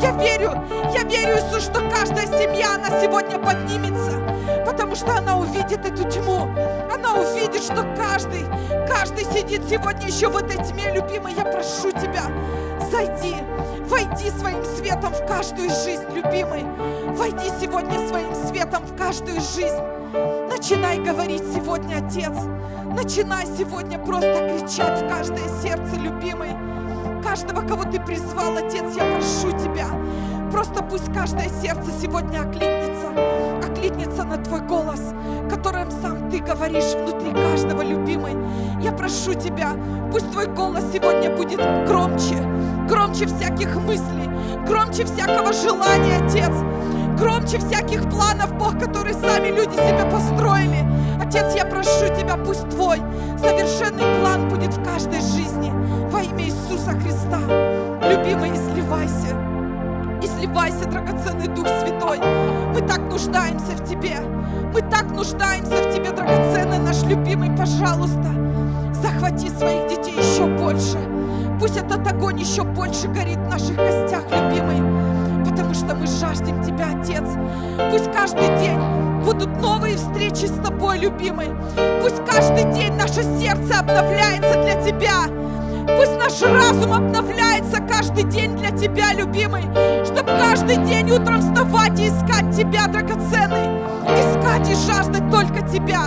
Я 0.00 0.12
верю, 0.12 0.64
я 0.94 1.02
верю, 1.02 1.36
Иисус, 1.36 1.64
что 1.64 1.80
каждая 1.90 2.26
семья, 2.26 2.76
она 2.76 2.98
сегодня 2.98 3.38
поднимется, 3.38 4.12
потому 4.68 4.94
что 4.94 5.16
она 5.16 5.38
увидит 5.38 5.84
эту 5.84 6.04
тьму. 6.04 6.42
Она 6.92 7.14
увидит, 7.14 7.62
что 7.62 7.86
каждый, 7.96 8.44
каждый 8.86 9.24
сидит 9.24 9.62
сегодня 9.68 10.06
еще 10.06 10.28
в 10.28 10.36
этой 10.36 10.62
тьме, 10.62 10.92
любимый. 10.92 11.32
Я 11.32 11.44
прошу 11.44 11.90
Тебя, 11.90 12.24
зайди, 12.90 13.34
войди 13.86 14.30
своим 14.30 14.62
светом 14.64 15.14
в 15.14 15.26
каждую 15.26 15.70
жизнь, 15.70 16.04
любимый. 16.10 16.64
Войди 17.16 17.50
сегодня 17.58 18.06
своим 18.08 18.34
светом 18.46 18.84
в 18.84 18.94
каждую 18.94 19.40
жизнь. 19.40 19.82
Начинай 20.50 20.98
говорить 20.98 21.44
сегодня, 21.54 22.04
Отец. 22.06 22.36
Начинай 22.94 23.46
сегодня 23.46 23.98
просто 23.98 24.58
кричать 24.58 25.02
в 25.02 25.08
каждое 25.08 25.48
сердце, 25.62 25.96
любимый 25.96 26.50
каждого, 27.22 27.66
кого 27.66 27.84
Ты 27.84 28.00
призвал, 28.00 28.56
Отец, 28.56 28.96
я 28.96 29.04
прошу 29.04 29.50
Тебя. 29.58 29.86
Просто 30.52 30.82
пусть 30.82 31.12
каждое 31.12 31.48
сердце 31.62 31.90
сегодня 32.00 32.40
окликнется, 32.40 33.08
окликнется 33.62 34.24
на 34.24 34.38
Твой 34.38 34.60
голос, 34.60 35.00
которым 35.50 35.90
сам 35.90 36.30
Ты 36.30 36.38
говоришь 36.38 36.94
внутри 36.94 37.32
каждого, 37.32 37.82
любимый. 37.82 38.36
Я 38.80 38.92
прошу 38.92 39.34
Тебя, 39.34 39.72
пусть 40.10 40.30
Твой 40.32 40.46
голос 40.46 40.84
сегодня 40.92 41.34
будет 41.36 41.60
громче, 41.86 42.36
громче 42.88 43.26
всяких 43.26 43.76
мыслей, 43.76 44.28
громче 44.66 45.04
всякого 45.04 45.52
желания, 45.52 46.16
Отец, 46.24 46.52
громче 47.18 47.58
всяких 47.58 48.08
планов, 48.08 48.52
Бог, 48.58 48.78
которые 48.78 49.14
сами 49.14 49.48
люди 49.48 49.74
себе 49.74 50.10
построили. 50.10 50.86
Отец, 51.22 51.54
я 51.54 51.66
прошу 51.66 52.08
Тебя, 52.18 52.36
пусть 52.36 52.68
Твой 52.70 52.98
совершенный 53.38 54.20
план 54.20 54.48
будет 54.48 54.74
в 54.74 54.82
каждой 54.82 55.20
жизни 55.20 55.70
во 56.10 56.22
имя 56.22 56.44
Иисуса 56.44 56.92
Христа. 56.92 57.38
Любимый, 58.02 58.52
изливайся. 58.54 59.47
Изливайся, 60.22 60.86
драгоценный 60.86 61.48
Дух 61.48 61.66
Святой. 61.80 62.18
Мы 62.74 62.80
так 62.80 63.00
нуждаемся 63.00 63.72
в 63.72 63.84
Тебе. 63.88 64.16
Мы 64.74 64.82
так 64.82 65.04
нуждаемся 65.10 65.76
в 65.76 65.94
Тебе, 65.94 66.10
драгоценный 66.10 66.78
наш 66.78 67.02
любимый. 67.04 67.50
Пожалуйста, 67.56 68.30
захвати 68.92 69.48
своих 69.50 69.88
детей 69.88 70.14
еще 70.16 70.46
больше. 70.46 70.98
Пусть 71.60 71.76
этот 71.76 72.06
огонь 72.06 72.40
еще 72.40 72.62
больше 72.62 73.08
горит 73.08 73.38
в 73.38 73.48
наших 73.48 73.76
костях, 73.76 74.24
любимый. 74.30 74.82
Потому 75.48 75.74
что 75.74 75.94
мы 75.94 76.06
жаждем 76.06 76.62
Тебя, 76.62 76.86
Отец. 77.00 77.24
Пусть 77.90 78.12
каждый 78.12 78.48
день 78.58 78.78
будут 79.24 79.60
новые 79.60 79.96
встречи 79.96 80.46
с 80.46 80.60
Тобой, 80.60 80.98
любимый. 80.98 81.48
Пусть 82.02 82.24
каждый 82.26 82.72
день 82.72 82.92
наше 82.94 83.22
сердце 83.38 83.80
обновляется 83.80 84.62
для 84.62 84.74
Тебя. 84.82 85.37
Пусть 85.96 86.18
наш 86.18 86.42
разум 86.42 86.92
обновляется 86.92 87.80
каждый 87.80 88.24
день 88.24 88.56
для 88.56 88.70
Тебя, 88.70 89.12
любимый, 89.14 89.62
чтобы 90.04 90.26
каждый 90.26 90.76
день 90.84 91.10
утром 91.10 91.40
вставать 91.40 91.98
и 91.98 92.08
искать 92.08 92.54
Тебя, 92.54 92.86
драгоценный, 92.86 93.80
искать 94.04 94.68
и 94.68 94.74
жаждать 94.74 95.30
только 95.30 95.66
Тебя, 95.66 96.02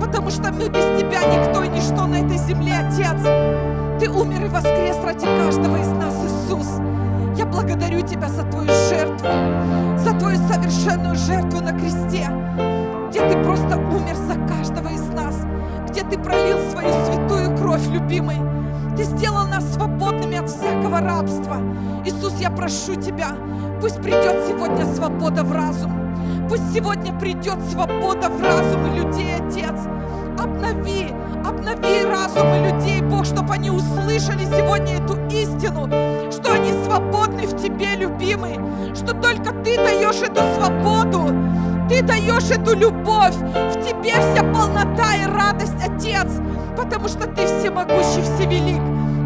потому 0.00 0.30
что 0.30 0.52
мы 0.52 0.68
без 0.68 0.84
Тебя 1.00 1.22
никто 1.24 1.62
и 1.62 1.68
ничто 1.68 2.06
на 2.06 2.16
этой 2.16 2.36
земле, 2.36 2.74
Отец. 2.78 3.22
Ты 4.00 4.10
умер 4.10 4.44
и 4.44 4.48
воскрес 4.48 4.96
ради 5.04 5.24
каждого 5.24 5.76
из 5.76 5.88
нас, 5.88 6.14
Иисус. 6.24 6.80
Я 7.36 7.46
благодарю 7.46 8.00
Тебя 8.02 8.28
за 8.28 8.42
Твою 8.44 8.68
жертву, 8.90 9.28
за 9.96 10.12
Твою 10.18 10.36
совершенную 10.48 11.14
жертву 11.14 11.60
на 11.60 11.72
кресте, 11.72 12.28
где 13.08 13.20
Ты 13.28 13.42
просто 13.42 13.78
умер 13.78 14.16
за 14.16 14.34
каждого 14.46 14.88
из 14.88 15.08
нас, 15.08 15.36
где 15.88 16.02
Ты 16.02 16.18
пролил 16.18 16.58
свою 16.70 16.92
святую 17.06 17.56
кровь, 17.56 17.86
любимый, 17.88 18.36
ты 18.96 19.04
сделал 19.04 19.46
нас 19.46 19.64
свободными 19.74 20.38
от 20.38 20.50
всякого 20.50 21.00
рабства. 21.00 21.56
Иисус, 22.04 22.34
я 22.38 22.50
прошу 22.50 22.94
Тебя, 22.94 23.30
пусть 23.80 24.02
придет 24.02 24.46
сегодня 24.46 24.84
свобода 24.94 25.42
в 25.42 25.52
разум. 25.52 25.92
Пусть 26.48 26.72
сегодня 26.74 27.18
придет 27.18 27.58
свобода 27.70 28.28
в 28.28 28.42
разумы 28.42 28.96
людей, 28.96 29.34
Отец. 29.36 29.74
Обнови, 30.38 31.14
обнови 31.44 32.04
разумы 32.04 32.70
людей, 32.70 33.00
Бог, 33.02 33.24
чтобы 33.24 33.54
они 33.54 33.70
услышали 33.70 34.44
сегодня 34.44 34.96
эту 34.96 35.16
истину, 35.28 35.86
что 36.30 36.52
они 36.52 36.72
свободны 36.84 37.46
в 37.46 37.56
Тебе, 37.56 37.94
любимый, 37.96 38.58
что 38.94 39.14
только 39.14 39.52
Ты 39.62 39.76
даешь 39.76 40.22
эту 40.22 40.42
свободу, 40.56 41.34
Ты 41.92 42.00
даешь 42.00 42.50
эту 42.50 42.74
любовь, 42.74 43.34
в 43.34 43.84
Тебе 43.84 44.12
вся 44.12 44.42
полнота 44.42 45.14
и 45.14 45.26
радость, 45.26 45.74
Отец, 45.84 46.26
потому 46.74 47.06
что 47.06 47.26
Ты 47.26 47.44
всемогущий, 47.44 48.22
всевелик, 48.22 48.80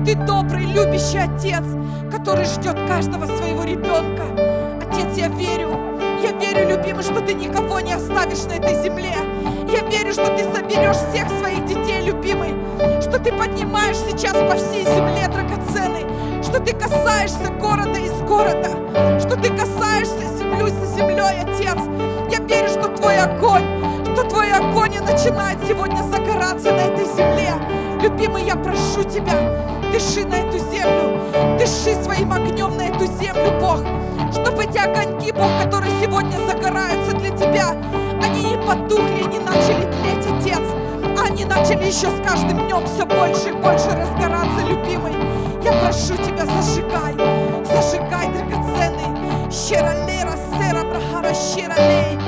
Ты 0.04 0.16
добрый, 0.16 0.64
любящий 0.64 1.18
Отец, 1.18 1.62
который 2.10 2.44
ждет 2.44 2.76
каждого 2.88 3.26
своего 3.26 3.62
ребенка. 3.62 4.24
Отец, 4.82 5.16
я 5.16 5.28
верю, 5.28 5.78
я 6.20 6.32
верю, 6.32 6.76
любимый, 6.76 7.04
что 7.04 7.20
ты 7.20 7.34
никого 7.34 7.78
не 7.78 7.92
оставишь 7.92 8.42
на 8.46 8.54
этой 8.54 8.82
земле. 8.82 9.14
Я 9.72 9.88
верю, 9.88 10.12
что 10.12 10.26
ты 10.36 10.42
соберешь 10.52 10.96
всех 10.96 11.28
своих 11.38 11.64
детей, 11.66 12.04
любимый, 12.04 12.56
что 13.00 13.20
ты 13.20 13.30
поднимаешь 13.30 13.96
сейчас 13.96 14.32
по 14.32 14.56
всей 14.56 14.82
земле 14.82 15.28
драгоценный, 15.28 16.42
что 16.42 16.58
ты 16.58 16.72
касаешься 16.74 17.48
города 17.60 18.00
из 18.00 18.20
города, 18.22 19.20
что 19.20 19.36
ты 19.36 19.50
касаешься 19.50 20.36
землю 20.36 20.66
за 20.66 20.96
землей, 20.96 21.42
Отец. 21.42 22.15
Я 22.36 22.42
верю, 22.42 22.68
что 22.68 22.88
твой 22.88 23.16
огонь, 23.18 23.64
что 24.12 24.22
твой 24.24 24.52
огонь 24.52 24.92
и 24.92 24.98
начинает 24.98 25.58
сегодня 25.66 26.02
загораться 26.02 26.70
на 26.70 26.80
этой 26.80 27.06
земле. 27.06 27.54
Любимый, 28.02 28.44
я 28.44 28.56
прошу 28.56 29.04
тебя, 29.04 29.32
дыши 29.90 30.26
на 30.26 30.34
эту 30.34 30.58
землю, 30.58 31.18
дыши 31.58 31.94
своим 32.02 32.32
огнем 32.34 32.76
на 32.76 32.88
эту 32.88 33.06
землю, 33.06 33.58
Бог, 33.58 33.78
чтобы 34.32 34.64
эти 34.64 34.76
огоньки, 34.76 35.32
Бог, 35.32 35.48
которые 35.62 35.90
сегодня 36.02 36.36
загораются 36.46 37.16
для 37.16 37.30
Тебя, 37.30 37.70
они 38.22 38.42
не 38.42 38.58
потухли 38.66 39.22
не 39.22 39.38
начали 39.38 39.90
тлеть, 40.02 40.26
Отец, 40.26 40.60
а 41.18 41.28
они 41.28 41.46
начали 41.46 41.86
еще 41.86 42.08
с 42.10 42.20
каждым 42.22 42.66
днем 42.66 42.84
все 42.84 43.06
больше 43.06 43.48
и 43.48 43.52
больше 43.52 43.88
разгораться, 43.96 44.60
любимый. 44.68 45.14
Я 45.64 45.72
прошу 45.72 46.14
Тебя, 46.22 46.44
зажигай, 46.44 47.14
зажигай, 47.64 48.28
драгоценный, 48.28 49.50
щералера, 49.50 50.36
сера, 50.58 50.84
брахара, 50.84 51.32
щералей. 51.34 52.25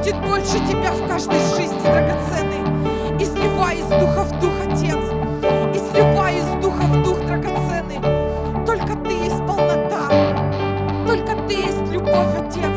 Будет 0.00 0.16
больше 0.22 0.58
Тебя 0.66 0.92
в 0.92 1.06
каждой 1.06 1.38
жизни, 1.56 1.80
драгоценный. 1.82 3.22
Изливай 3.22 3.76
из 3.76 3.86
духа 3.86 4.24
в 4.24 4.40
дух, 4.40 4.52
Отец. 4.64 4.98
Изливай 5.74 6.38
из 6.38 6.62
духа 6.62 6.82
в 6.82 7.02
дух, 7.02 7.18
драгоценный. 7.26 8.00
Только 8.64 8.96
Ты 9.04 9.12
есть 9.12 9.38
полнота. 9.46 10.08
Только 11.06 11.36
Ты 11.46 11.54
есть 11.54 11.92
любовь, 11.92 12.34
Отец. 12.38 12.76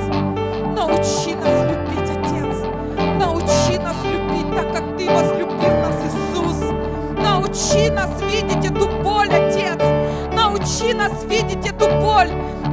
Научи 0.76 1.36
нас 1.36 1.72
любить, 1.72 2.10
Отец. 2.10 2.66
Научи 3.18 3.78
нас 3.80 3.96
любить 4.04 4.56
так, 4.56 4.74
как 4.74 4.98
Ты 4.98 5.10
возлюбил 5.10 5.74
нас, 5.82 5.96
Иисус. 6.04 6.74
Научи 7.18 7.90
нас 7.90 8.10
видеть 8.22 8.70
эту 8.70 8.88
боль, 9.02 9.30
Отец. 9.30 9.80
Научи 10.34 10.94
нас 10.94 11.24
видеть 11.24 11.66
эту 11.66 11.88
боль, 12.02 12.30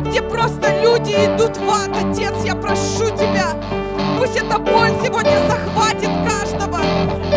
где 0.07 0.21
просто 0.23 0.83
люди 0.83 1.13
идут 1.13 1.57
в 1.57 1.71
ад, 1.71 1.91
Отец. 1.97 2.35
Я 2.45 2.57
прошу 2.57 3.11
Тебя, 3.17 3.30
сегодня 5.11 5.39
захватит 5.49 6.11
каждого. 6.29 6.79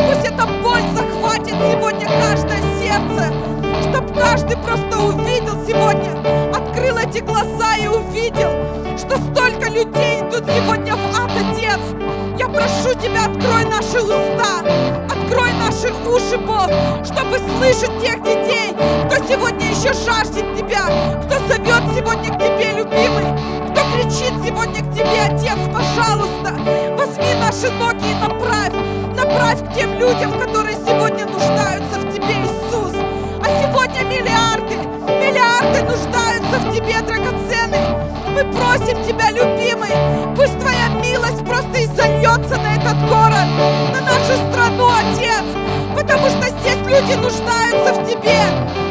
Пусть 0.06 0.26
эта 0.26 0.46
боль 0.62 0.84
захватит 0.96 1.56
сегодня 1.72 2.08
каждое 2.08 2.62
сердце, 2.80 3.34
чтобы 3.90 4.14
каждый 4.14 4.58
просто 4.58 5.00
увидел 5.00 5.56
сегодня, 5.66 6.12
открыл 6.56 6.98
эти 6.98 7.20
глаза 7.20 7.76
и 7.78 7.88
увидел, 7.88 8.52
что 8.96 9.18
столько 9.18 9.70
людей 9.70 10.22
идут 10.22 10.46
сегодня 10.46 10.96
в 10.96 11.20
ад, 11.20 11.32
Отец. 11.32 11.80
Я 12.38 12.48
прошу 12.48 12.94
Тебя, 13.00 13.26
открой 13.26 13.66
наши 13.66 14.00
уста, 14.02 14.60
открой 15.10 15.52
наши 15.54 15.92
уши, 16.08 16.38
Бог, 16.38 16.68
чтобы 17.04 17.40
слышать 17.58 18.00
тех 18.02 18.22
детей, 18.22 18.76
кто 19.08 19.26
сегодня 19.26 19.72
еще 19.72 19.94
жаждет 19.94 20.46
Тебя, 20.56 20.86
кто 21.26 21.40
зовет 21.48 21.84
сегодня 21.96 22.34
к 22.34 22.38
Тебе, 22.38 22.74
любимый, 22.78 23.26
кто 23.72 23.82
кричит 23.96 24.34
сегодня 24.46 24.82
к 24.82 24.94
Тебе, 24.94 25.24
Отец, 25.26 25.58
пожалуйста, 25.74 26.54
наши 27.54 27.72
ноги 27.76 28.10
и 28.10 28.16
направь, 28.16 28.74
направь 29.16 29.60
к 29.60 29.76
тем 29.76 29.94
людям, 30.00 30.40
которые 30.40 30.76
сегодня 30.76 31.26
нуждаются 31.28 32.00
в 32.00 32.12
Тебе, 32.12 32.34
Иисус. 32.42 32.94
А 33.42 33.48
сегодня 33.62 34.04
миллиарды, 34.06 34.76
миллиарды 35.06 35.84
нуждаются 35.84 36.60
в 36.60 36.74
Тебе, 36.74 37.00
драгоценный. 37.02 37.78
Мы 38.34 38.44
просим 38.54 39.04
Тебя, 39.04 39.30
любимый, 39.30 39.92
пусть 40.36 40.58
Твоя 40.60 40.90
милость 41.04 41.46
просто 41.46 41.78
и 41.78 41.86
зальется 41.86 42.58
на 42.58 42.76
этот 42.76 42.98
город, 43.08 43.48
на 43.94 44.02
нашу 44.02 44.34
страну, 44.50 44.90
Отец, 44.90 45.46
потому 45.96 46.30
что 46.30 46.50
здесь 46.58 46.80
люди 46.88 47.14
нуждаются 47.22 47.94
в 47.94 48.10
Тебе. 48.10 48.42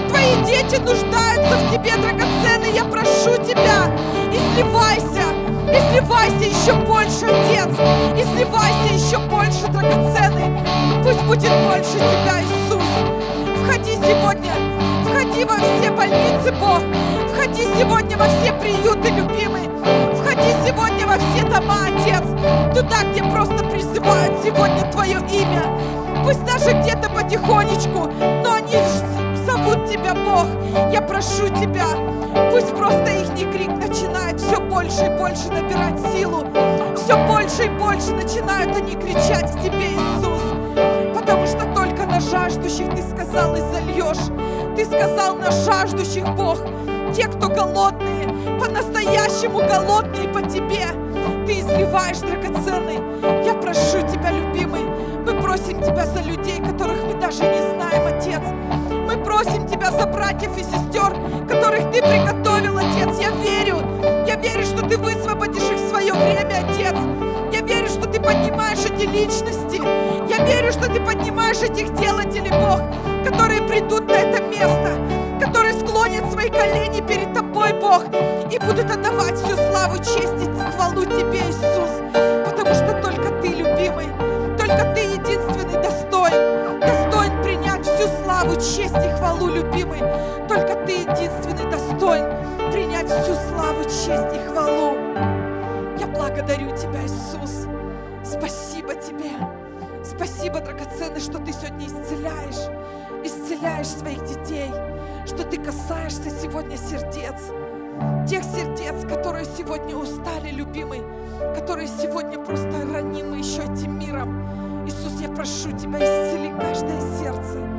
Твои 0.08 0.36
дети 0.46 0.80
нуждаются 0.80 1.56
в 1.56 1.72
Тебе, 1.72 1.96
драгоценный. 1.96 2.72
Я 2.72 2.84
прошу 2.84 3.36
Тебя, 3.42 3.90
изливайся, 4.30 5.31
изливайся 5.72 6.44
еще 6.44 6.74
больше, 6.86 7.26
Отец, 7.26 7.72
изливайся 8.16 8.94
еще 8.94 9.18
больше, 9.28 9.66
драгоценный. 9.68 10.60
Пусть 11.02 11.22
будет 11.24 11.52
больше 11.66 11.94
Тебя, 11.94 12.42
Иисус. 12.42 12.82
Входи 13.64 13.92
сегодня, 13.96 14.52
входи 15.04 15.44
во 15.44 15.56
все 15.56 15.90
больницы, 15.90 16.52
Бог. 16.60 16.80
Входи 17.32 17.62
сегодня 17.78 18.16
во 18.16 18.26
все 18.26 18.52
приюты, 18.52 19.08
любимый. 19.08 19.68
Входи 20.16 20.52
сегодня 20.66 21.06
во 21.06 21.16
все 21.18 21.44
дома, 21.44 21.86
Отец. 21.86 22.22
Туда, 22.74 23.02
где 23.10 23.22
просто 23.24 23.64
призывают 23.64 24.34
сегодня 24.44 24.90
Твое 24.92 25.18
имя. 25.32 25.62
Пусть 26.24 26.44
даже 26.44 26.78
где-то 26.80 27.08
потихонечку, 27.10 28.10
но 28.44 28.54
они 28.54 28.76
зовут 29.44 29.81
Тебя, 29.92 30.14
Бог. 30.14 30.46
Я 30.90 31.02
прошу 31.02 31.48
Тебя, 31.48 31.84
пусть 32.50 32.74
просто 32.74 33.10
их 33.10 33.28
крик 33.52 33.68
начинает 33.76 34.40
все 34.40 34.58
больше 34.58 35.04
и 35.04 35.18
больше 35.18 35.48
набирать 35.50 36.00
силу. 36.14 36.46
Все 36.96 37.14
больше 37.26 37.66
и 37.66 37.68
больше 37.68 38.12
начинают 38.14 38.74
они 38.74 38.92
кричать 38.92 39.52
к 39.52 39.60
Тебе, 39.60 39.92
Иисус. 39.92 40.40
Потому 41.14 41.46
что 41.46 41.66
только 41.74 42.06
на 42.06 42.20
жаждущих 42.20 42.88
Ты 42.94 43.02
сказал 43.02 43.54
и 43.54 43.60
зальешь. 43.60 44.32
Ты 44.74 44.86
сказал 44.86 45.36
на 45.36 45.50
жаждущих, 45.50 46.24
Бог, 46.36 46.56
те, 47.14 47.26
кто 47.26 47.48
голодные, 47.48 48.28
по-настоящему 48.58 49.58
голодные 49.58 50.26
по 50.28 50.40
Тебе. 50.40 50.86
Ты 51.46 51.60
изливаешь, 51.60 52.20
драгоценный. 52.20 53.44
Я 53.44 53.52
прошу 53.52 54.00
Тебя, 54.10 54.30
любимый, 54.30 54.84
мы 55.26 55.38
просим 55.42 55.82
Тебя 55.82 56.06
за 56.06 56.22
людей, 56.22 56.60
которых 56.60 57.04
мы 57.04 57.20
даже 57.20 57.42
не 57.42 57.60
знаем, 57.74 58.06
Отец. 58.06 58.71
Просим 59.32 59.66
Тебя 59.66 59.90
за 59.90 60.06
братьев 60.06 60.50
и 60.58 60.62
сестер, 60.62 61.16
которых 61.48 61.90
Ты 61.90 62.02
приготовил, 62.02 62.76
Отец. 62.76 63.18
Я 63.18 63.30
верю, 63.30 63.78
я 64.26 64.36
верю, 64.36 64.62
что 64.62 64.86
Ты 64.86 64.98
высвободишь 64.98 65.62
их 65.62 65.78
в 65.78 65.88
свое 65.88 66.12
время, 66.12 66.66
Отец. 66.68 66.94
Я 67.50 67.62
верю, 67.62 67.88
что 67.88 68.06
Ты 68.06 68.20
поднимаешь 68.20 68.84
эти 68.84 69.06
личности. 69.06 69.80
Я 70.28 70.44
верю, 70.44 70.70
что 70.70 70.86
Ты 70.86 71.00
поднимаешь 71.00 71.62
этих 71.62 71.94
делателей, 71.94 72.50
Бог, 72.50 72.82
которые 73.26 73.62
придут 73.62 74.06
на 74.06 74.16
это 74.16 74.42
место, 74.44 74.98
которые 75.40 75.80
склонят 75.80 76.30
свои 76.30 76.50
колени 76.50 77.00
перед 77.00 77.32
Тобой, 77.32 77.72
Бог, 77.80 78.04
и 78.50 78.58
будут 78.58 78.90
отдавать 78.90 79.38
всю 79.38 79.56
славу, 79.56 79.96
честь 79.96 80.42
и 80.42 80.72
хвалу 80.74 81.06
Тебе, 81.06 81.40
Иисус, 81.48 81.90
потому 82.44 82.74
что 82.74 83.00
только 83.02 83.30
Ты, 83.40 83.48
любимый, 83.48 84.08
только 84.58 84.92
Ты 84.94 85.00
единственный 85.00 85.51
славу, 88.42 88.54
честь 88.56 89.06
и 89.06 89.10
хвалу, 89.16 89.48
любимый, 89.48 90.00
только 90.48 90.74
Ты 90.86 90.92
единственный 90.92 91.70
достоин 91.70 92.26
принять 92.72 93.06
всю 93.06 93.34
славу, 93.34 93.84
честь 93.84 94.34
и 94.34 94.48
хвалу. 94.48 94.96
Я 95.98 96.06
благодарю 96.08 96.76
Тебя, 96.76 97.02
Иисус. 97.04 97.66
Спасибо 98.24 98.94
Тебе. 98.94 99.30
Спасибо, 100.04 100.60
драгоценный, 100.60 101.20
что 101.20 101.38
Ты 101.38 101.52
сегодня 101.52 101.86
исцеляешь, 101.86 102.70
исцеляешь 103.24 103.86
своих 103.86 104.24
детей, 104.24 104.70
что 105.26 105.44
Ты 105.44 105.58
касаешься 105.58 106.30
сегодня 106.30 106.76
сердец, 106.76 107.52
тех 108.28 108.42
сердец, 108.42 109.04
которые 109.08 109.44
сегодня 109.44 109.96
устали, 109.96 110.50
любимый, 110.50 111.02
которые 111.54 111.86
сегодня 111.86 112.38
просто 112.38 112.84
ранимы 112.92 113.36
еще 113.36 113.62
этим 113.62 113.98
миром. 113.98 114.84
Иисус, 114.86 115.20
я 115.20 115.28
прошу 115.28 115.70
Тебя, 115.78 115.98
исцели 115.98 116.52
каждое 116.58 117.00
сердце. 117.20 117.71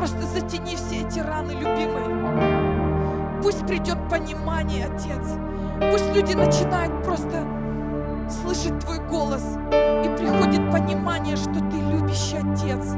Просто 0.00 0.22
затяни 0.22 0.76
все 0.76 1.06
эти 1.06 1.18
раны, 1.18 1.50
любимый. 1.50 3.42
Пусть 3.42 3.66
придет 3.66 3.98
понимание, 4.08 4.86
Отец. 4.86 5.36
Пусть 5.92 6.16
люди 6.16 6.32
начинают 6.32 7.04
просто 7.04 7.46
слышать 8.30 8.78
Твой 8.78 8.98
голос. 9.10 9.42
И 9.70 10.08
приходит 10.16 10.72
понимание, 10.72 11.36
что 11.36 11.52
Ты 11.52 11.76
любящий 11.76 12.38
Отец. 12.38 12.94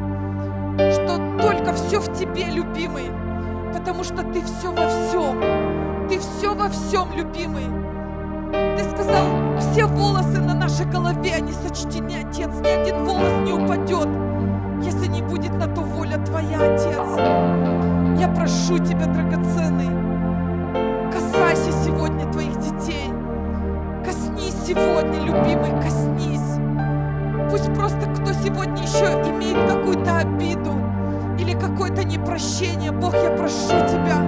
Что 0.95 1.19
только 1.43 1.73
все 1.73 1.99
в 1.99 2.17
Тебе, 2.17 2.45
любимый. 2.45 3.11
Потому 3.73 4.05
что 4.05 4.23
Ты 4.23 4.41
все 4.43 4.71
во 4.71 4.87
всем. 4.87 6.09
Ты 6.09 6.21
все 6.21 6.55
во 6.55 6.69
всем, 6.69 7.09
любимый. 7.17 7.67
Ты 8.79 8.85
сказал, 8.85 9.27
все 9.59 9.87
волосы 9.87 10.41
на 10.41 10.55
нашей 10.55 10.87
голове, 10.87 11.35
они 11.35 11.53
сочтены, 11.53 12.25
Отец. 12.25 12.51
Ни 12.61 12.69
один 12.69 13.05
волос 13.05 13.33
не 13.45 13.53
упадет, 13.55 14.07
если 14.83 15.07
не 15.07 15.23
будет 15.23 15.53
на 15.55 15.67
то 15.67 15.81
воля 15.81 16.19
Твоя, 16.19 16.59
Отец. 16.59 17.19
Я 18.21 18.29
прошу 18.29 18.79
Тебя, 18.79 19.07
драгоценный, 19.07 19.91
касайся 21.13 21.73
сегодня 21.85 22.31
Твоих 22.33 22.59
детей. 22.59 23.13
Коснись 24.05 24.57
сегодня, 24.67 25.21
любимый, 25.21 25.71
коснись. 25.81 26.59
Пусть 27.51 27.73
просто 27.75 28.07
кто 28.11 28.33
сегодня 28.33 28.83
еще 28.83 29.07
имеет 29.31 29.71
какую-то 29.71 30.19
обиду 30.19 30.73
или 31.39 31.53
какое-то 31.53 32.05
непрощение, 32.05 32.93
Бог, 32.93 33.15
я 33.15 33.31
прошу 33.31 33.79
Тебя, 33.89 34.23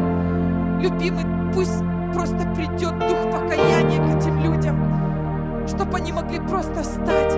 любимый, 0.80 1.24
пусть 1.52 1.82
просто 2.12 2.46
придет 2.54 2.98
дух 2.98 3.32
покаяния 3.32 3.98
к 3.98 4.16
этим 4.16 4.40
людям, 4.40 5.66
чтобы 5.66 5.96
они 5.96 6.12
могли 6.12 6.38
просто 6.40 6.82
встать, 6.82 7.32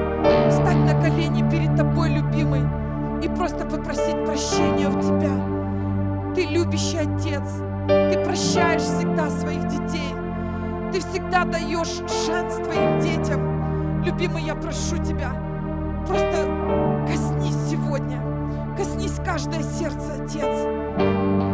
встать 0.51 0.77
на 0.77 1.01
колени 1.01 1.49
перед 1.51 1.77
Тобой, 1.77 2.11
любимый, 2.11 2.62
и 3.23 3.29
просто 3.29 3.64
попросить 3.64 4.25
прощения 4.25 4.89
у 4.89 5.01
Тебя. 5.01 5.33
Ты 6.35 6.45
любящий 6.45 6.99
Отец, 6.99 7.43
Ты 7.87 8.25
прощаешь 8.25 8.83
всегда 8.83 9.31
своих 9.31 9.67
детей, 9.69 10.12
Ты 10.93 11.01
всегда 11.01 11.45
даешь 11.45 12.03
шанс 12.27 12.55
Твоим 12.57 13.01
детям. 13.01 14.03
Любимый, 14.05 14.43
я 14.43 14.55
прошу 14.55 14.97
Тебя, 14.99 15.33
просто 16.07 16.47
коснись 17.07 17.71
сегодня, 17.71 18.21
коснись 18.77 19.19
каждое 19.25 19.62
сердце, 19.62 20.23
Отец. 20.23 20.67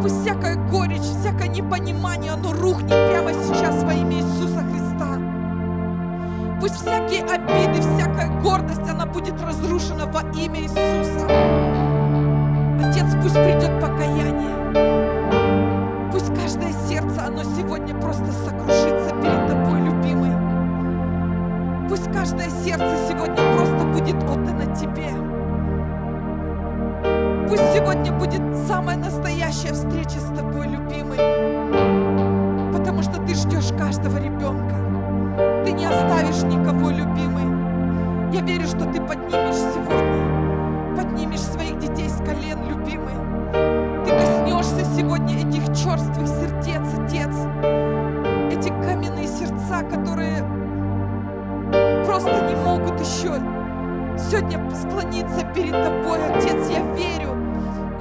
Пусть 0.03 0.23
всякая 0.23 0.57
горечь, 0.69 1.01
всякое 1.01 1.49
непонимание, 1.49 2.33
оно 2.33 2.53
рухнет 2.53 2.91
прямо 2.91 3.33
сейчас 3.33 3.83
во 3.85 3.93
имя 3.93 4.17
Иисуса 4.17 4.59
Христа. 4.59 4.82
Пусть 6.63 6.77
всякие 6.77 7.23
обиды, 7.25 7.81
всякая 7.81 8.31
гордость, 8.41 8.89
она 8.89 9.05
будет 9.05 9.35
разрушена 9.43 10.07
во 10.07 10.21
имя 10.39 10.61
Иисуса. 10.61 11.27
Отец, 12.79 13.17
пусть 13.21 13.35
придет 13.35 13.81
покаяние. 13.81 14.55
Пусть 16.13 16.29
каждое 16.29 16.73
сердце, 16.89 17.27
оно 17.27 17.43
сегодня 17.43 17.97
просто 17.97 18.27
сокрушится 18.31 19.11
перед 19.21 19.49
Тобой, 19.49 19.81
любимый. 19.81 20.31
Пусть 21.89 22.13
каждое 22.13 22.49
сердце 22.65 22.97
сегодня 23.09 23.43
просто 23.57 23.85
будет 23.85 24.23
отдано 24.23 24.67
Тебе. 24.77 25.11
Пусть 27.49 27.73
сегодня 27.75 28.13
будет 28.13 28.57
самая 28.69 28.97
настоящая 28.99 29.73
встреча 29.73 30.21
с 30.21 30.29
Тобой, 30.29 30.69
любимый. 30.69 31.19
Потому 32.73 33.03
что 33.03 33.21
Ты 33.27 33.35
ждешь 33.35 33.77
каждого 33.77 34.17
ребенка. 34.19 34.92
Не 35.73 35.87
оставишь 35.87 36.43
никого, 36.45 36.91
любимый. 36.91 38.33
Я 38.33 38.43
верю, 38.43 38.67
что 38.67 38.85
Ты 38.85 39.01
поднимешь 39.01 39.57
сегодня. 39.57 40.97
Поднимешь 40.97 41.41
своих 41.41 41.79
детей 41.79 42.09
с 42.09 42.19
колен, 42.19 42.59
любимый. 42.69 43.15
Ты 44.05 44.11
коснешься 44.11 44.85
сегодня 44.97 45.39
этих 45.39 45.67
черствых 45.69 46.29
сердец, 46.29 46.87
Отец. 46.99 47.35
Эти 48.53 48.69
каменные 48.69 49.27
сердца, 49.27 49.83
которые 49.91 50.45
просто 52.05 52.31
не 52.47 52.55
могут 52.55 53.01
еще 53.01 53.35
сегодня 54.19 54.61
склониться 54.75 55.45
перед 55.55 55.73
Тобой, 55.73 56.19
Отец. 56.25 56.69
Я 56.71 56.83
верю, 56.95 57.35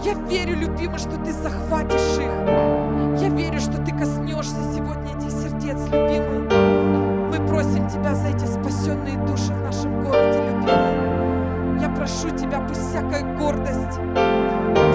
я 0.04 0.14
верю, 0.30 0.58
любимый, 0.58 1.00
что 1.00 1.18
Ты 1.18 1.32
захватишь 1.32 2.18
их. 2.18 3.22
Я 3.22 3.30
верю, 3.30 3.60
что 3.60 3.78
Ты 3.82 3.92
коснешься 3.92 4.62
сегодня 4.76 5.18
этих 5.18 5.32
сердец, 5.32 5.80
любимый. 5.86 6.71
Просим 7.52 7.86
Тебя 7.90 8.16
за 8.16 8.30
эти 8.30 8.46
спасенные 8.46 9.18
души 9.28 9.52
в 9.52 9.62
нашем 9.62 10.02
городе, 10.06 10.40
любимый. 10.40 11.82
Я 11.82 11.90
прошу 11.90 12.30
Тебя, 12.30 12.62
пусть 12.62 12.80
всякая 12.80 13.38
гордость, 13.38 14.00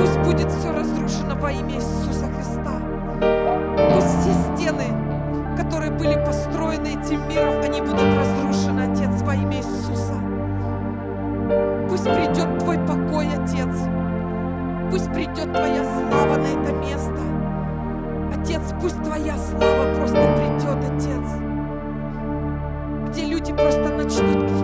пусть 0.01 0.19
будет 0.21 0.51
все 0.51 0.73
разрушено 0.73 1.37
во 1.37 1.53
имя 1.53 1.75
Иисуса 1.75 2.25
Христа. 2.35 2.81
Пусть 3.93 4.09
все 4.21 4.33
стены, 4.33 4.87
которые 5.59 5.91
были 5.91 6.15
построены 6.25 6.99
этим 6.99 7.29
миром, 7.29 7.61
они 7.63 7.83
будут 7.83 8.01
разрушены, 8.01 8.91
Отец, 8.91 9.21
во 9.21 9.35
имя 9.35 9.59
Иисуса. 9.59 10.15
Пусть 11.91 12.05
придет 12.05 12.59
Твой 12.59 12.79
покой, 12.79 13.29
Отец. 13.35 13.77
Пусть 14.91 15.13
придет 15.13 15.53
Твоя 15.53 15.85
слава 15.85 16.37
на 16.37 16.47
это 16.47 16.73
место. 16.73 17.21
Отец, 18.35 18.63
пусть 18.81 19.03
Твоя 19.03 19.37
слава 19.37 19.95
просто 19.97 20.17
придет, 20.39 20.79
Отец. 20.95 21.46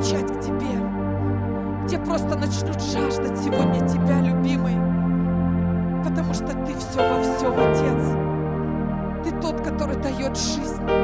Кричать 0.02 0.26
к 0.26 0.40
Тебе. 0.40 0.80
Где 1.84 1.98
просто 1.98 2.36
начнут 2.36 2.80
жаждать 2.80 3.38
сегодня 3.38 3.86
Тебя, 3.88 4.20
любимый. 4.20 4.74
Потому 6.04 6.34
что 6.34 6.48
Ты 6.48 6.74
все 6.76 6.98
во 6.98 7.22
всем, 7.22 7.52
Отец. 7.56 9.24
Ты 9.24 9.40
тот, 9.40 9.60
который 9.60 9.96
дает 9.96 10.36
жизнь. 10.36 11.01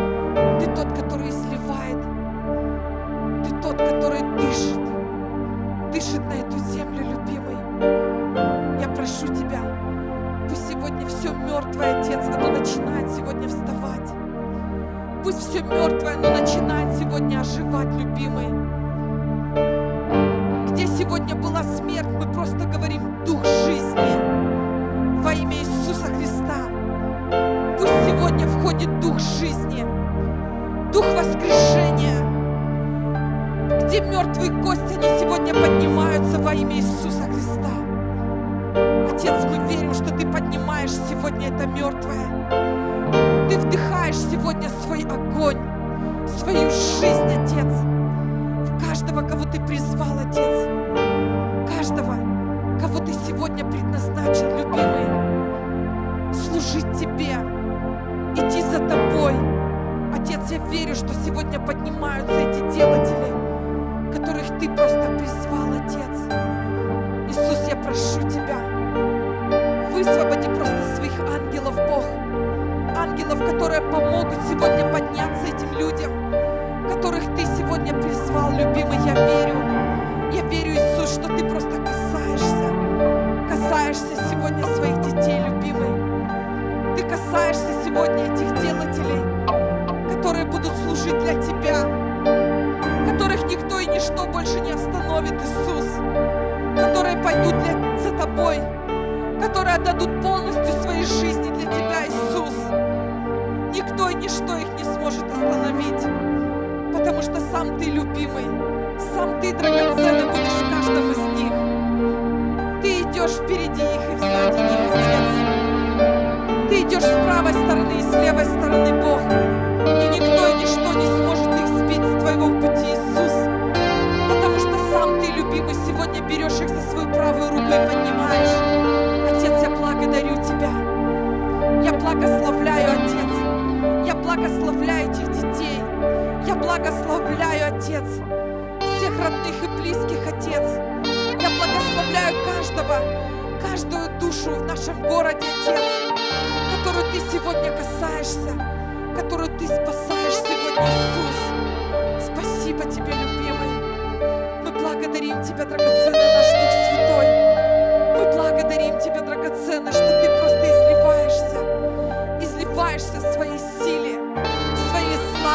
Предназначил, 54.29 54.49
любимый, 54.57 56.35
служить 56.35 56.99
Тебе, 56.99 57.35
идти 58.37 58.63
за 58.63 58.79
Тобой. 58.89 59.35
Отец, 60.15 60.51
я 60.51 60.59
верю, 60.71 60.95
что 60.95 61.09
сегодня 61.25 61.59
поднимаются 61.61 62.38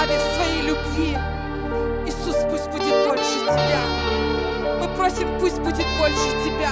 славе, 0.03 0.19
в 0.19 0.35
своей 0.35 0.61
любви. 0.61 1.17
Иисус, 2.05 2.35
пусть 2.49 2.69
будет 2.69 3.07
больше 3.07 3.39
Тебя. 3.41 3.81
Мы 4.79 4.87
просим, 4.95 5.27
пусть 5.39 5.59
будет 5.59 5.85
больше 5.97 6.29
Тебя. 6.43 6.69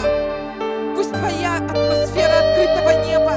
Пусть 0.96 1.12
Твоя 1.12 1.58
атмосфера 1.58 2.34
открытого 2.40 3.06
неба, 3.06 3.34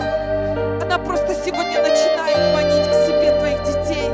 она 0.82 0.99
просто 0.99 1.34
сегодня 1.34 1.82
начинает 1.82 2.55
манить 2.55 2.88
к 2.88 2.95
себе 3.07 3.38
Твоих 3.38 3.62
детей. 3.64 4.11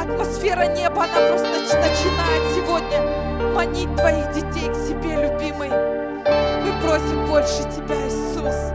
Атмосфера 0.00 0.66
неба, 0.66 1.04
она 1.04 1.28
просто 1.28 1.46
нач- 1.48 1.76
начинает 1.76 2.54
сегодня 2.54 3.00
манить 3.54 3.94
Твоих 3.96 4.32
детей 4.32 4.68
к 4.70 4.74
себе, 4.74 5.28
любимый. 5.28 5.70
Мы 5.70 6.72
просим 6.82 7.26
больше 7.26 7.62
Тебя, 7.74 7.96
Иисус. 8.06 8.72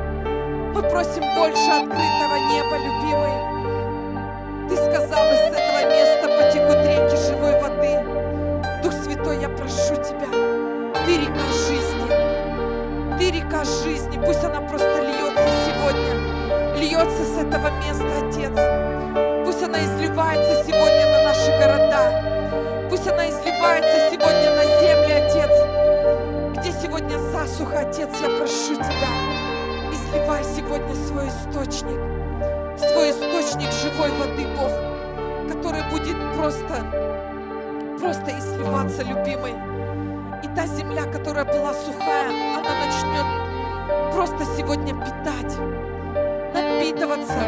Мы 0.73 0.83
просим 0.89 1.23
больше 1.35 1.71
открытого 1.71 2.35
неба, 2.51 2.77
любимый. 2.77 3.48
Реки 6.89 7.15
живой 7.15 7.59
воды. 7.61 7.99
Дух 8.83 8.93
Святой, 9.03 9.39
я 9.41 9.49
прошу 9.49 9.95
Тебя, 9.95 10.29
Ты 11.05 11.17
река 11.17 11.45
жизни. 11.67 12.09
Ты 13.17 13.31
река 13.31 13.63
жизни, 13.63 14.19
пусть 14.25 14.43
она 14.43 14.61
просто 14.61 15.01
льется 15.01 15.47
сегодня. 15.65 16.75
Льется 16.77 17.23
с 17.23 17.37
этого 17.37 17.69
места, 17.83 18.07
Отец. 18.23 19.45
Пусть 19.45 19.63
она 19.63 19.79
изливается 19.79 20.63
сегодня 20.63 21.05
на 21.11 21.23
наши 21.23 21.51
города. 21.59 22.87
Пусть 22.89 23.07
она 23.07 23.29
изливается 23.29 24.09
сегодня 24.09 24.55
на 24.55 24.63
земли, 24.79 25.13
Отец. 25.13 25.51
Где 26.57 26.71
сегодня 26.71 27.17
засуха, 27.17 27.79
Отец, 27.79 28.09
я 28.21 28.29
прошу 28.37 28.75
Тебя, 28.75 29.11
изливай 29.91 30.43
сегодня 30.43 30.95
свой 30.95 31.27
источник, 31.27 31.99
свой 32.77 33.11
источник 33.11 33.71
живой 33.71 34.09
воды, 34.11 34.47
Бог, 34.57 34.71
который 35.69 35.91
будет 35.91 36.17
просто, 36.35 36.83
просто 37.99 38.31
изливаться, 38.39 39.03
любимый. 39.03 39.53
И 40.43 40.47
та 40.55 40.65
земля, 40.65 41.03
которая 41.03 41.45
была 41.45 41.73
сухая, 41.73 42.29
она 42.57 42.71
начнет 42.85 44.13
просто 44.15 44.45
сегодня 44.57 44.95
питать, 44.95 45.55
напитываться 46.55 47.39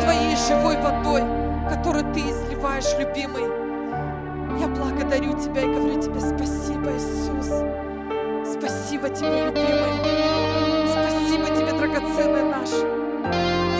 Твоей 0.00 0.36
живой 0.36 0.76
водой, 0.78 1.22
которую 1.68 2.14
Ты 2.14 2.20
изливаешь, 2.20 2.96
любимый. 2.98 3.44
Я 4.58 4.68
благодарю 4.68 5.38
Тебя 5.38 5.60
и 5.60 5.66
говорю 5.66 6.00
Тебе 6.00 6.20
спасибо, 6.20 6.92
Иисус. 6.96 7.48
Спасибо 8.58 9.10
Тебе, 9.10 9.48
любимый. 9.48 9.92
Спасибо 10.88 11.54
Тебе, 11.54 11.72
драгоценный 11.78 12.44
наш. 12.44 12.70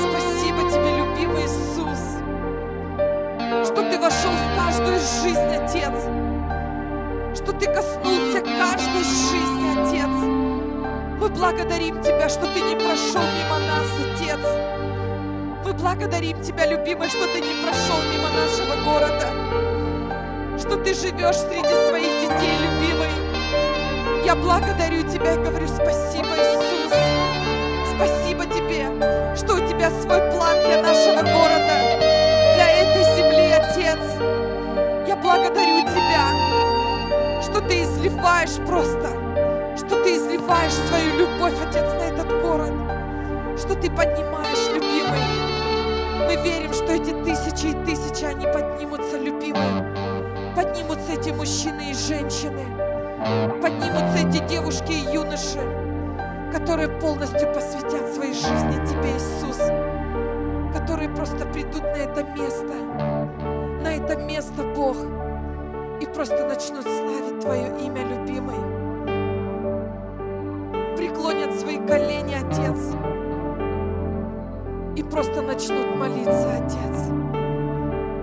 Спасибо 0.00 0.70
Тебе, 0.70 0.98
любимый 0.98 1.46
Иисус, 1.46 1.75
что 3.66 3.82
Ты 3.90 3.98
вошел 3.98 4.30
в 4.30 4.56
каждую 4.56 4.98
жизнь, 4.98 5.56
Отец. 5.56 5.92
Что 7.34 7.52
Ты 7.52 7.66
коснулся 7.66 8.40
каждой 8.40 9.02
жизни, 9.02 9.68
Отец. 9.82 10.14
Мы 11.20 11.28
благодарим 11.28 12.00
Тебя, 12.00 12.28
что 12.28 12.46
Ты 12.46 12.60
не 12.60 12.76
прошел 12.76 13.22
мимо 13.22 13.58
нас, 13.66 13.88
Отец. 14.06 14.40
Мы 15.64 15.72
благодарим 15.74 16.40
Тебя, 16.42 16.66
любимый, 16.66 17.08
что 17.08 17.26
Ты 17.26 17.40
не 17.40 17.54
прошел 17.62 17.98
мимо 18.12 18.28
нашего 18.30 18.76
города. 18.84 19.28
Что 20.58 20.76
Ты 20.76 20.94
живешь 20.94 21.36
среди 21.36 21.88
своих 21.88 22.20
детей, 22.20 22.56
любимый. 22.62 23.10
Я 24.24 24.36
благодарю 24.36 25.02
Тебя 25.02 25.34
и 25.34 25.38
говорю 25.38 25.66
спасибо, 25.66 26.28
Иисус. 26.28 26.55
Изливаешь 40.46 40.72
свою 40.72 41.18
любовь, 41.18 41.54
Отец, 41.60 41.92
на 41.94 42.04
этот 42.04 42.28
город, 42.42 42.72
что 43.58 43.74
Ты 43.74 43.90
поднимаешь, 43.90 44.68
любимый. 44.72 45.20
Мы 46.26 46.36
верим, 46.42 46.72
что 46.72 46.92
эти 46.92 47.10
тысячи 47.24 47.66
и 47.66 47.84
тысячи, 47.84 48.24
они 48.24 48.46
поднимутся, 48.46 49.18
любимый. 49.18 49.82
Поднимутся 50.54 51.12
эти 51.12 51.30
мужчины 51.30 51.90
и 51.90 51.94
женщины. 51.94 52.64
Поднимутся 53.60 54.28
эти 54.28 54.46
девушки 54.46 54.92
и 54.92 55.12
юноши, 55.12 55.60
которые 56.52 56.88
полностью 56.88 57.52
посвятят 57.52 58.14
своей 58.14 58.34
жизни 58.34 58.86
Тебе, 58.86 59.16
Иисус. 59.16 59.58
Которые 60.72 61.08
просто 61.08 61.44
придут 61.46 61.82
на 61.82 61.96
это 61.96 62.22
место, 62.22 62.74
на 63.82 63.96
это 63.96 64.16
место, 64.16 64.62
Бог, 64.76 64.96
и 66.00 66.06
просто 66.06 66.46
начнут 66.46 66.82
славить 66.82 67.40
Твое 67.40 67.68
имя, 67.84 68.02
любимый. 68.04 68.75
Преклонят 71.16 71.58
свои 71.58 71.78
колени, 71.78 72.34
Отец, 72.34 72.94
и 74.96 75.02
просто 75.02 75.40
начнут 75.40 75.96
молиться, 75.96 76.52
Отец, 76.58 77.08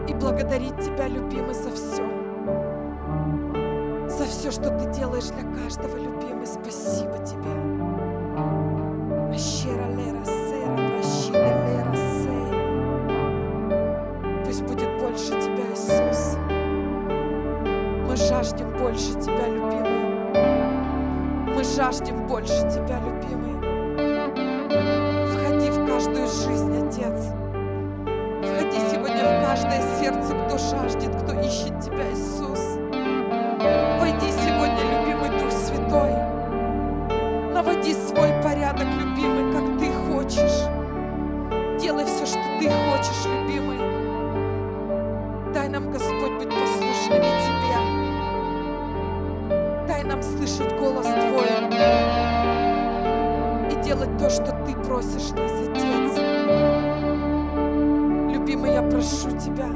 и 0.07 0.13
благодарить 0.13 0.77
Тебя, 0.77 1.07
любимый, 1.07 1.55
за 1.55 1.71
все. 1.71 2.03
За 4.15 4.25
все, 4.25 4.51
что 4.51 4.69
Ты 4.77 4.91
делаешь 4.91 5.23
для 5.23 5.63
каждого, 5.63 5.97
любимый. 5.97 6.45
Спасибо 6.45 7.17
Тебе. 7.25 7.72
Прошу 58.93 59.31
Тебя, 59.39 59.69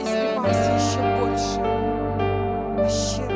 изливайся 0.00 0.72
еще 0.72 1.00
больше. 1.20 1.60
Щера 2.88 3.29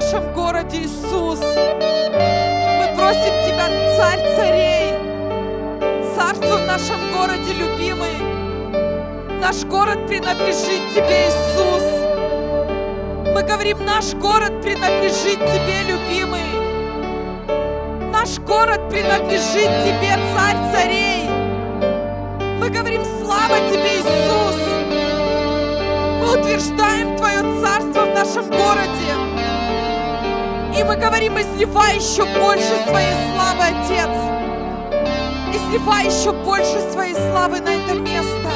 нашем 0.00 0.32
городе, 0.32 0.78
Иисус. 0.78 1.40
Мы 1.40 2.96
просим 2.96 3.34
Тебя, 3.44 3.68
Царь 3.96 4.20
царей. 4.34 4.94
Царствуй 6.16 6.62
в 6.62 6.66
нашем 6.66 6.98
городе, 7.12 7.52
любимый. 7.52 8.16
Наш 9.40 9.62
город 9.64 10.06
принадлежит 10.06 10.94
Тебе, 10.94 11.28
Иисус. 11.28 11.84
Мы 13.34 13.42
говорим, 13.42 13.84
наш 13.84 14.14
город 14.14 14.62
принадлежит 14.62 15.38
Тебе, 15.38 15.82
любимый. 15.86 16.48
Наш 18.10 18.38
город 18.38 18.80
принадлежит 18.88 19.70
Тебе, 19.84 20.16
Царь 20.34 20.72
царей. 20.72 21.28
Мы 22.58 22.70
говорим, 22.70 23.02
слава 23.22 23.56
Тебе, 23.70 23.98
Иисус. 23.98 24.56
Мы 26.20 26.40
утверждаем 26.40 27.18
Твое 27.18 27.42
царство 27.60 28.06
в 28.06 28.14
нашем 28.14 28.48
городе. 28.48 29.19
Мы 30.90 30.96
говорим, 30.96 31.38
изливай 31.38 31.94
еще 31.98 32.24
больше 32.24 32.74
своей 32.88 33.12
славы, 33.30 33.62
Отец. 33.62 34.10
Изливай 35.54 36.06
еще 36.06 36.32
больше 36.32 36.80
своей 36.90 37.14
славы 37.14 37.60
на 37.60 37.68
это 37.68 37.94
место. 37.94 38.50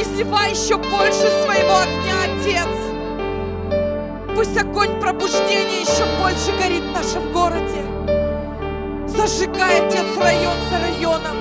Изливай 0.00 0.50
еще 0.50 0.76
больше 0.76 1.30
своего 1.44 1.76
огня, 1.76 2.16
Отец. 2.24 2.66
Пусть 4.34 4.58
огонь 4.58 4.98
пробуждения 4.98 5.82
еще 5.82 6.04
больше 6.20 6.50
горит 6.60 6.82
в 6.82 6.92
нашем 6.92 7.32
городе. 7.32 7.84
Зажигай, 9.06 9.86
Отец, 9.86 10.06
район 10.20 10.56
за 10.72 10.80
районом. 10.80 11.36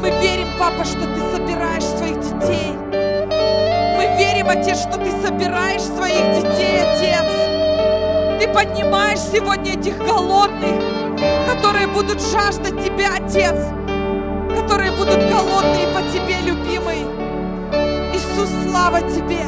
Мы 0.00 0.10
верим, 0.20 0.46
Папа, 0.56 0.84
что 0.84 1.00
Ты 1.00 1.20
собираешь 1.34 1.82
своих 1.82 2.20
детей. 2.20 2.70
Мы 3.96 4.16
верим, 4.16 4.48
Отец, 4.48 4.78
что 4.82 4.98
Ты 4.98 5.10
собираешь 5.26 5.82
своих 5.82 6.44
детей, 6.44 6.80
Отец. 6.80 7.57
Ты 8.38 8.46
поднимаешь 8.46 9.18
сегодня 9.18 9.72
этих 9.72 9.98
голодных, 9.98 10.80
которые 11.46 11.88
будут 11.88 12.22
жаждать 12.22 12.80
Тебя, 12.84 13.16
Отец, 13.16 13.56
которые 14.56 14.92
будут 14.92 15.18
голодные 15.28 15.88
по 15.88 16.00
Тебе, 16.12 16.36
любимый. 16.44 17.02
Иисус, 18.14 18.48
слава 18.68 19.00
Тебе! 19.00 19.42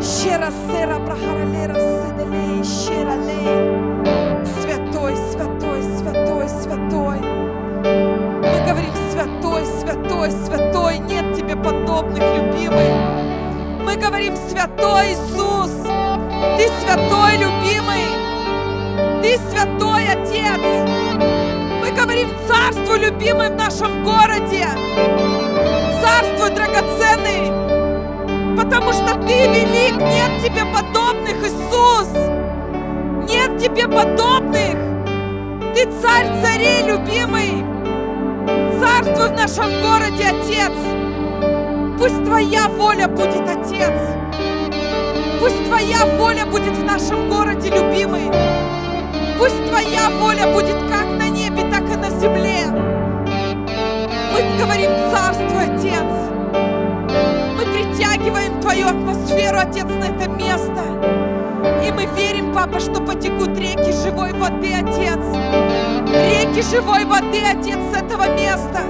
Щера 0.00 0.50
сера 0.68 0.98
брахаралера 0.98 1.74
седелей, 1.74 2.64
щера 2.64 3.14
лей. 3.14 3.81
Тебе 30.52 30.64
подобных, 30.66 31.36
Иисус. 31.42 32.08
Нет 33.28 33.58
тебе 33.58 33.88
подобных. 33.88 34.76
Ты 35.74 35.84
царь 36.00 36.28
царей, 36.42 36.82
любимый. 36.86 37.64
Царствуй 38.78 39.28
в 39.28 39.32
нашем 39.32 39.70
городе, 39.80 40.26
Отец. 40.28 40.72
Пусть 41.98 42.24
Твоя 42.24 42.68
воля 42.68 43.08
будет, 43.08 43.48
Отец. 43.48 43.98
Пусть 45.40 45.64
Твоя 45.64 46.04
воля 46.18 46.46
будет 46.46 46.76
в 46.76 46.84
нашем 46.84 47.28
городе, 47.28 47.70
любимый. 47.70 48.30
Пусть 49.38 49.68
Твоя 49.68 50.10
воля 50.20 50.52
будет 50.52 50.76
как 50.90 51.06
на 51.18 51.28
небе, 51.28 51.62
так 51.70 51.82
и 51.90 51.96
на 51.96 52.10
земле. 52.10 52.66
Мы 54.32 54.58
говорим 54.58 54.90
царство, 55.10 55.62
Отец. 55.62 56.31
Твою 58.72 58.88
атмосферу, 58.88 59.58
Отец, 59.58 59.84
на 59.84 60.04
это 60.04 60.30
место. 60.30 60.82
И 61.86 61.92
мы 61.92 62.06
верим, 62.16 62.54
Папа, 62.54 62.80
что 62.80 63.02
потекут 63.02 63.50
реки 63.58 63.92
живой 63.92 64.32
воды, 64.32 64.72
Отец. 64.72 65.20
Реки 66.08 66.62
живой 66.62 67.04
воды, 67.04 67.42
Отец, 67.44 67.76
с 67.92 67.98
этого 67.98 68.30
места. 68.30 68.80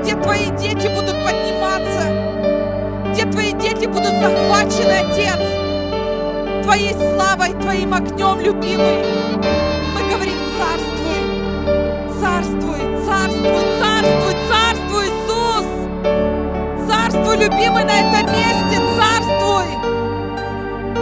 Где 0.00 0.14
Твои 0.14 0.46
дети 0.56 0.86
будут 0.86 1.16
подниматься. 1.24 3.10
Где 3.10 3.24
Твои 3.24 3.50
дети 3.50 3.86
будут 3.86 4.12
захвачены, 4.12 4.92
Отец. 4.92 6.62
Твоей 6.62 6.94
славой, 6.94 7.52
Твоим 7.60 7.94
огнем, 7.94 8.38
любимый. 8.38 9.02
Мы 9.92 10.08
говорим, 10.08 10.38
царствуй, 10.56 12.20
царствуй, 12.20 12.78
царствуй, 13.04 13.64
царствуй. 13.80 14.35
Царствуй, 17.26 17.44
любимый, 17.44 17.84
на 17.84 17.90
этом 17.90 18.32
месте, 18.32 18.80
царствуй. 18.96 19.66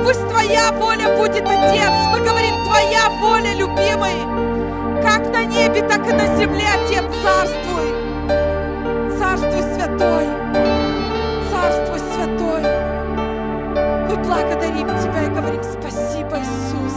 Пусть 0.02 0.26
Твоя 0.30 0.72
воля 0.72 1.18
будет, 1.18 1.42
Отец. 1.42 1.92
Мы 2.12 2.20
говорим, 2.20 2.64
Твоя 2.64 3.10
воля, 3.20 3.52
любимый. 3.52 5.02
Как 5.02 5.30
на 5.30 5.44
небе, 5.44 5.82
так 5.82 6.08
и 6.08 6.12
на 6.14 6.34
земле, 6.36 6.64
Отец, 6.82 7.04
царствуй. 7.22 7.92
Царствуй, 9.18 9.62
святой. 9.74 10.26
Царствуй, 11.50 11.98
святой. 12.14 12.62
Мы 14.08 14.16
благодарим 14.24 14.88
Тебя 14.98 15.24
и 15.24 15.28
говорим 15.28 15.62
спасибо, 15.62 16.38
Иисус. 16.38 16.94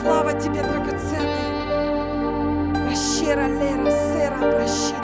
Слава 0.00 0.32
Тебе, 0.32 0.62
драгоценный. 0.62 1.48
Ращера 2.88 3.46
лера 3.46 3.90
сера, 3.90 4.38
прощида 4.56 4.97